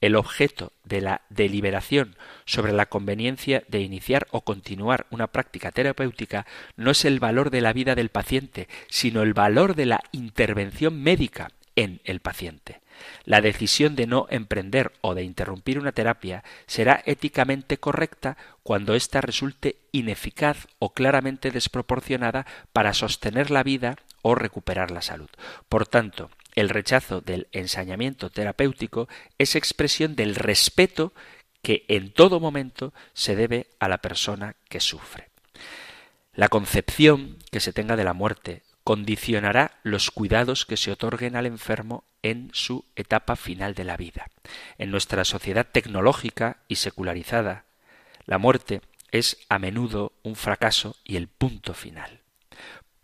[0.00, 6.46] El objeto de la deliberación sobre la conveniencia de iniciar o continuar una práctica terapéutica
[6.76, 11.02] no es el valor de la vida del paciente, sino el valor de la intervención
[11.02, 12.80] médica en el paciente.
[13.24, 19.20] La decisión de no emprender o de interrumpir una terapia será éticamente correcta cuando ésta
[19.20, 25.28] resulte ineficaz o claramente desproporcionada para sostener la vida o recuperar la salud.
[25.68, 29.08] Por tanto, el rechazo del ensañamiento terapéutico
[29.38, 31.12] es expresión del respeto
[31.62, 35.28] que en todo momento se debe a la persona que sufre.
[36.34, 41.44] La concepción que se tenga de la muerte condicionará los cuidados que se otorguen al
[41.44, 44.30] enfermo en su etapa final de la vida.
[44.78, 47.66] En nuestra sociedad tecnológica y secularizada,
[48.24, 48.80] la muerte
[49.12, 52.22] es a menudo un fracaso y el punto final.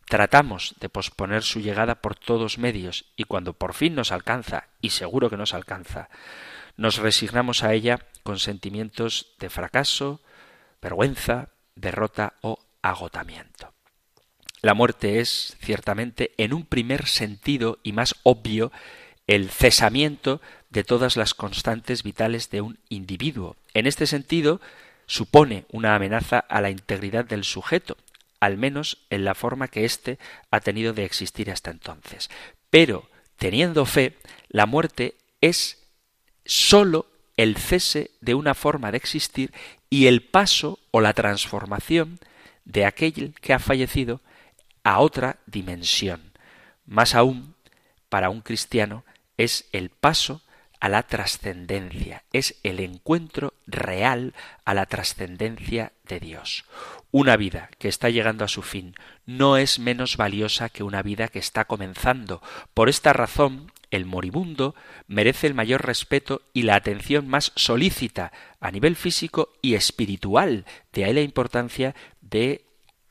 [0.06, 4.88] tratamos de posponer su llegada por todos medios y cuando por fin nos alcanza, y
[4.88, 6.08] seguro que nos alcanza,
[6.78, 10.22] nos resignamos a ella con sentimientos de fracaso,
[10.80, 13.73] vergüenza, derrota o agotamiento.
[14.64, 18.72] La muerte es, ciertamente, en un primer sentido y más obvio,
[19.26, 20.40] el cesamiento
[20.70, 23.56] de todas las constantes vitales de un individuo.
[23.74, 24.62] En este sentido,
[25.04, 27.98] supone una amenaza a la integridad del sujeto,
[28.40, 30.18] al menos en la forma que éste
[30.50, 32.30] ha tenido de existir hasta entonces.
[32.70, 34.16] Pero, teniendo fe,
[34.48, 35.84] la muerte es
[36.46, 37.04] sólo
[37.36, 39.52] el cese de una forma de existir
[39.90, 42.18] y el paso o la transformación
[42.64, 44.22] de aquel que ha fallecido
[44.84, 46.32] a otra dimensión.
[46.86, 47.54] Más aún,
[48.08, 49.04] para un cristiano,
[49.36, 50.42] es el paso
[50.78, 54.34] a la trascendencia, es el encuentro real
[54.66, 56.66] a la trascendencia de Dios.
[57.10, 61.28] Una vida que está llegando a su fin no es menos valiosa que una vida
[61.28, 62.42] que está comenzando.
[62.74, 64.74] Por esta razón, el moribundo
[65.06, 70.66] merece el mayor respeto y la atención más solícita a nivel físico y espiritual.
[70.92, 72.66] De ahí la importancia de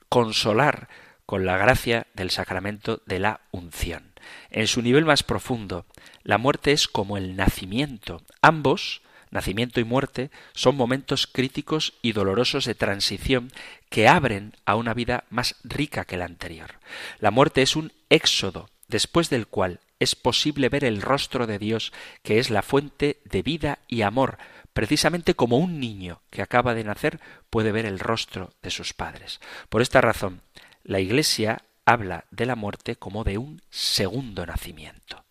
[0.10, 0.90] consolar
[1.26, 4.14] con la gracia del sacramento de la unción.
[4.50, 5.86] En su nivel más profundo,
[6.24, 8.22] la muerte es como el nacimiento.
[8.42, 9.02] Ambos,
[9.32, 13.52] nacimiento y muerte, son momentos críticos y dolorosos de transición
[13.90, 16.80] que abren a una vida más rica que la anterior.
[17.20, 21.94] La muerte es un éxodo, después del cual es posible ver el rostro de Dios,
[22.22, 24.38] que es la fuente de vida y amor,
[24.74, 27.20] precisamente como un niño que acaba de nacer
[27.50, 29.40] puede ver el rostro de sus padres.
[29.70, 30.42] Por esta razón,
[30.84, 35.24] la Iglesia habla de la muerte como de un segundo nacimiento.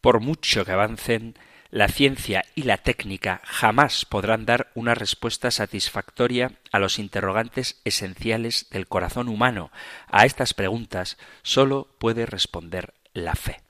[0.00, 1.34] Por mucho que avancen,
[1.70, 8.68] la ciencia y la técnica jamás podrán dar una respuesta satisfactoria a los interrogantes esenciales
[8.70, 9.70] del corazón humano.
[10.06, 13.60] A estas preguntas sólo puede responder la fe.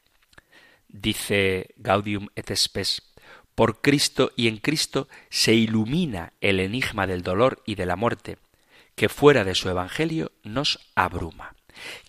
[0.87, 3.03] Dice Gaudium et Spes,
[3.57, 8.39] por Cristo y en Cristo se ilumina el enigma del dolor y de la muerte,
[8.99, 11.55] que fuera de su Evangelio nos abruma.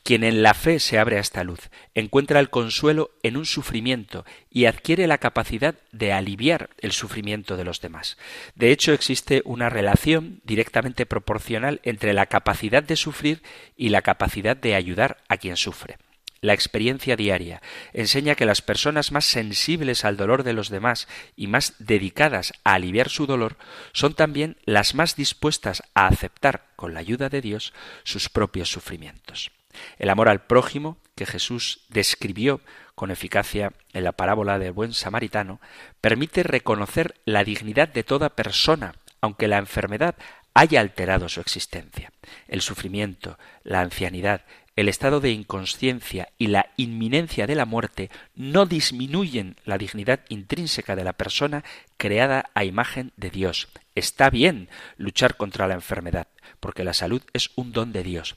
[0.03, 4.25] Quien en la fe se abre a esta luz encuentra el consuelo en un sufrimiento
[4.49, 8.17] y adquiere la capacidad de aliviar el sufrimiento de los demás.
[8.55, 13.43] De hecho, existe una relación directamente proporcional entre la capacidad de sufrir
[13.77, 15.97] y la capacidad de ayudar a quien sufre.
[16.41, 17.61] La experiencia diaria
[17.93, 22.75] enseña que las personas más sensibles al dolor de los demás y más dedicadas a
[22.75, 23.57] aliviar su dolor
[23.91, 27.73] son también las más dispuestas a aceptar, con la ayuda de Dios,
[28.03, 29.51] sus propios sufrimientos.
[29.97, 32.61] El amor al prójimo, que Jesús describió
[32.95, 35.59] con eficacia en la parábola del buen samaritano,
[36.01, 40.15] permite reconocer la dignidad de toda persona, aunque la enfermedad
[40.53, 42.11] haya alterado su existencia.
[42.47, 44.43] El sufrimiento, la ancianidad,
[44.76, 50.95] el estado de inconsciencia y la inminencia de la muerte no disminuyen la dignidad intrínseca
[50.95, 51.63] de la persona
[51.97, 53.67] creada a imagen de Dios.
[53.95, 56.28] Está bien luchar contra la enfermedad,
[56.59, 58.36] porque la salud es un don de Dios.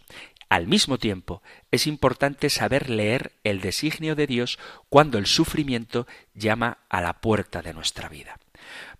[0.49, 4.59] Al mismo tiempo, es importante saber leer el designio de Dios
[4.91, 8.39] cuando el sufrimiento llama a la puerta de nuestra vida.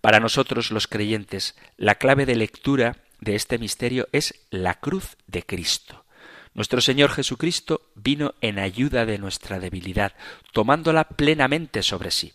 [0.01, 5.43] Para nosotros los creyentes, la clave de lectura de este misterio es la cruz de
[5.43, 6.05] Cristo.
[6.55, 10.13] Nuestro Señor Jesucristo vino en ayuda de nuestra debilidad,
[10.53, 12.33] tomándola plenamente sobre sí.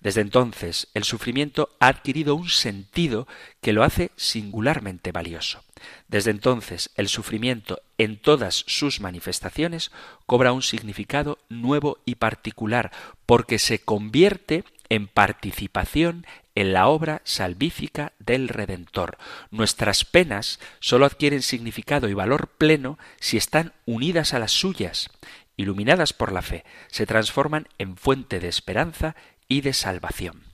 [0.00, 3.28] Desde entonces el sufrimiento ha adquirido un sentido
[3.60, 5.62] que lo hace singularmente valioso.
[6.08, 9.90] Desde entonces el sufrimiento en todas sus manifestaciones
[10.26, 12.92] cobra un significado nuevo y particular
[13.26, 19.18] porque se convierte en participación en la obra salvífica del Redentor.
[19.50, 25.10] Nuestras penas sólo adquieren significado y valor pleno si están unidas a las suyas.
[25.56, 29.14] Iluminadas por la fe, se transforman en fuente de esperanza
[29.48, 30.47] y de salvación.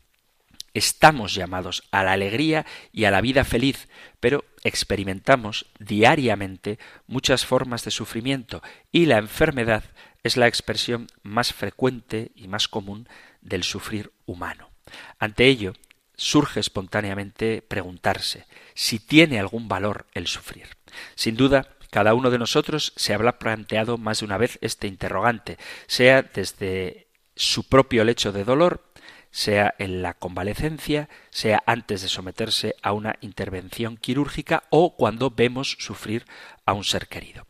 [0.74, 7.84] Estamos llamados a la alegría y a la vida feliz, pero experimentamos diariamente muchas formas
[7.84, 8.60] de sufrimiento
[8.90, 9.84] y la enfermedad
[10.24, 13.08] es la expresión más frecuente y más común
[13.40, 14.70] del sufrir humano.
[15.18, 15.74] Ante ello,
[16.16, 20.68] surge espontáneamente preguntarse si tiene algún valor el sufrir.
[21.14, 25.58] Sin duda, cada uno de nosotros se habrá planteado más de una vez este interrogante,
[25.86, 27.06] sea desde
[27.36, 28.90] su propio lecho de dolor,
[29.35, 35.76] sea en la convalecencia, sea antes de someterse a una intervención quirúrgica o cuando vemos
[35.80, 36.24] sufrir
[36.64, 37.45] a un ser querido.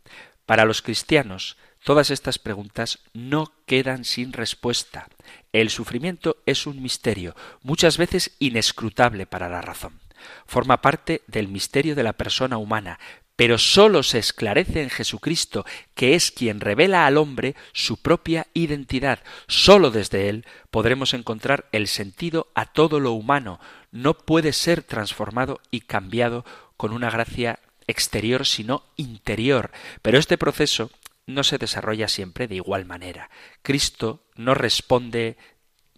[0.47, 5.07] Para los cristianos, Todas estas preguntas no quedan sin respuesta.
[5.53, 10.01] El sufrimiento es un misterio, muchas veces inescrutable para la razón.
[10.47, 12.99] Forma parte del misterio de la persona humana,
[13.37, 15.65] pero sólo se esclarece en Jesucristo,
[15.95, 19.21] que es quien revela al hombre su propia identidad.
[19.49, 23.59] Sólo desde él podremos encontrar el sentido a todo lo humano.
[23.91, 26.45] No puede ser transformado y cambiado
[26.77, 29.73] con una gracia exterior, sino interior.
[30.03, 30.91] Pero este proceso
[31.27, 33.31] no se desarrolla siempre de igual manera.
[33.63, 35.37] Cristo no responde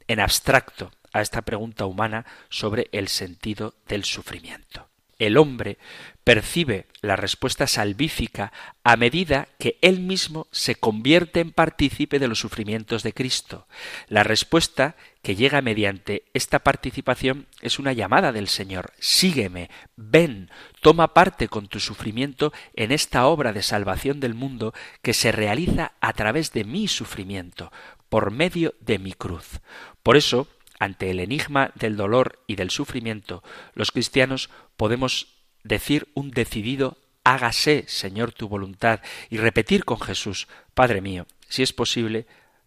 [0.09, 5.79] en abstracto a esta pregunta humana sobre el sentido del sufrimiento el hombre
[6.25, 8.53] percibe la respuesta salvífica
[8.83, 13.69] a medida que él mismo se convierte en partícipe de los sufrimientos de Cristo.
[14.09, 18.93] La respuesta que llega mediante esta participación es una llamada del Señor.
[18.99, 20.51] Sígueme, ven,
[20.81, 25.93] toma parte con tu sufrimiento en esta obra de salvación del mundo que se realiza
[26.01, 27.73] a través de mi sufrimiento,
[28.09, 29.61] por medio de mi cruz.
[30.03, 30.49] Por eso,
[30.79, 33.43] ante el enigma del dolor y del sufrimiento,
[33.75, 35.29] los cristianos podemos
[35.65, 36.97] decir un decidido
[37.27, 39.01] hágase, Señor, tu voluntad,
[39.31, 42.27] y repetir con Jesús, Padre mío, si es posible,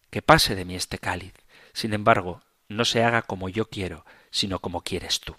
[0.09, 1.33] que pase de mí este cáliz.
[1.71, 5.35] Sin embargo, no se haga como yo quiero, sino como quieres tú.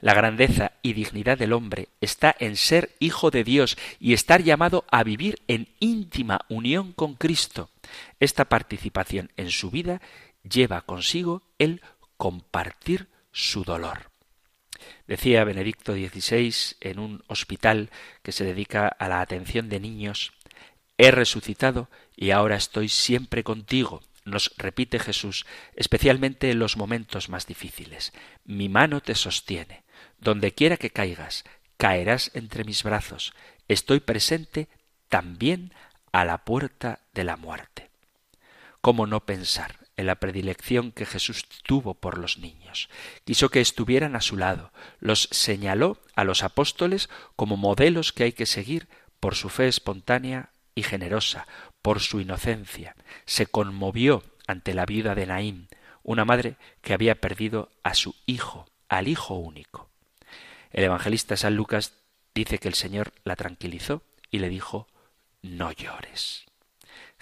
[0.00, 4.84] La grandeza y dignidad del hombre está en ser hijo de Dios y estar llamado
[4.90, 7.70] a vivir en íntima unión con Cristo.
[8.20, 10.02] Esta participación en su vida
[10.48, 11.82] lleva consigo el
[12.16, 14.10] compartir su dolor.
[15.06, 17.90] Decía Benedicto XVI en un hospital
[18.22, 20.32] que se dedica a la atención de niños,
[20.96, 27.46] He resucitado y ahora estoy siempre contigo, nos repite Jesús, especialmente en los momentos más
[27.46, 28.12] difíciles.
[28.44, 29.82] Mi mano te sostiene.
[30.18, 31.44] Donde quiera que caigas,
[31.76, 33.34] caerás entre mis brazos.
[33.68, 34.68] Estoy presente
[35.08, 35.74] también
[36.12, 37.90] a la puerta de la muerte.
[38.80, 42.88] ¿Cómo no pensar en la predilección que Jesús tuvo por los niños.
[43.24, 48.32] Quiso que estuvieran a su lado, los señaló a los apóstoles como modelos que hay
[48.32, 48.88] que seguir
[49.20, 51.46] por su fe espontánea y generosa,
[51.82, 52.96] por su inocencia.
[53.24, 55.68] Se conmovió ante la viuda de Naín,
[56.02, 59.88] una madre que había perdido a su hijo, al hijo único.
[60.70, 61.94] El evangelista San Lucas
[62.34, 64.88] dice que el Señor la tranquilizó y le dijo
[65.40, 66.46] No llores.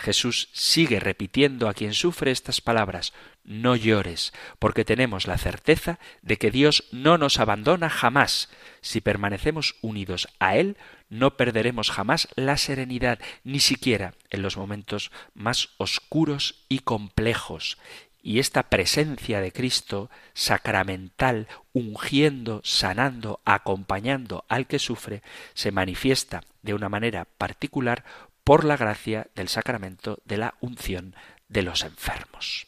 [0.03, 3.13] Jesús sigue repitiendo a quien sufre estas palabras,
[3.45, 8.51] no llores, porque tenemos la certeza de que Dios no nos abandona jamás.
[8.81, 10.77] Si permanecemos unidos a Él,
[11.09, 17.79] no perderemos jamás la serenidad, ni siquiera en los momentos más oscuros y complejos.
[18.25, 25.23] Y esta presencia de Cristo sacramental, ungiendo, sanando, acompañando al que sufre,
[25.55, 28.05] se manifiesta de una manera particular
[28.45, 31.15] por la gracia del sacramento de la unción
[31.49, 32.67] de los enfermos.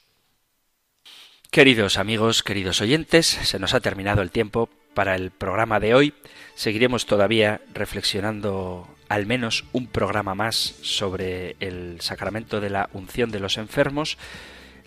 [1.51, 6.14] Queridos amigos, queridos oyentes, se nos ha terminado el tiempo para el programa de hoy.
[6.55, 13.41] Seguiremos todavía reflexionando al menos un programa más sobre el sacramento de la unción de
[13.41, 14.18] los enfermos.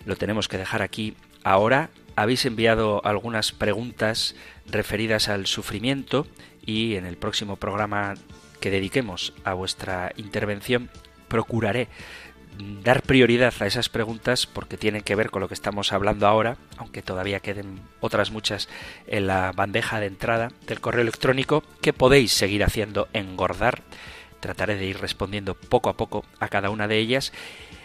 [0.04, 1.14] Lo tenemos que dejar aquí
[1.44, 1.90] ahora.
[2.16, 4.34] Habéis enviado algunas preguntas
[4.66, 6.26] referidas al sufrimiento
[6.66, 8.14] y en el próximo programa
[8.60, 10.90] que dediquemos a vuestra intervención,
[11.28, 11.88] procuraré
[12.82, 16.56] dar prioridad a esas preguntas porque tienen que ver con lo que estamos hablando ahora,
[16.76, 18.68] aunque todavía queden otras muchas
[19.06, 23.82] en la bandeja de entrada del correo electrónico que podéis seguir haciendo engordar.
[24.40, 27.32] Trataré de ir respondiendo poco a poco a cada una de ellas,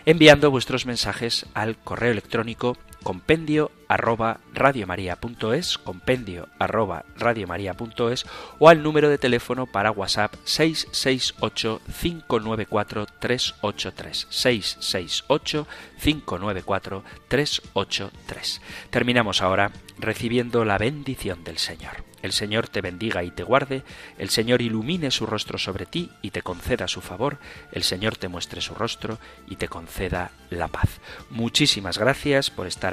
[0.06, 8.26] enviando vuestros mensajes al correo electrónico compendio arroba radiomaria.es, compendio arroba radiomaria.es
[8.60, 15.68] o al número de teléfono para WhatsApp 668 594 383 668
[16.02, 18.62] 594 383.
[18.90, 22.04] Terminamos ahora recibiendo la bendición del Señor.
[22.24, 23.84] El Señor te bendiga y te guarde,
[24.18, 27.38] el Señor ilumine su rostro sobre ti y te conceda su favor,
[27.74, 31.02] el Señor te muestre su rostro y te conceda la paz.
[31.30, 32.93] Muchísimas gracias por estar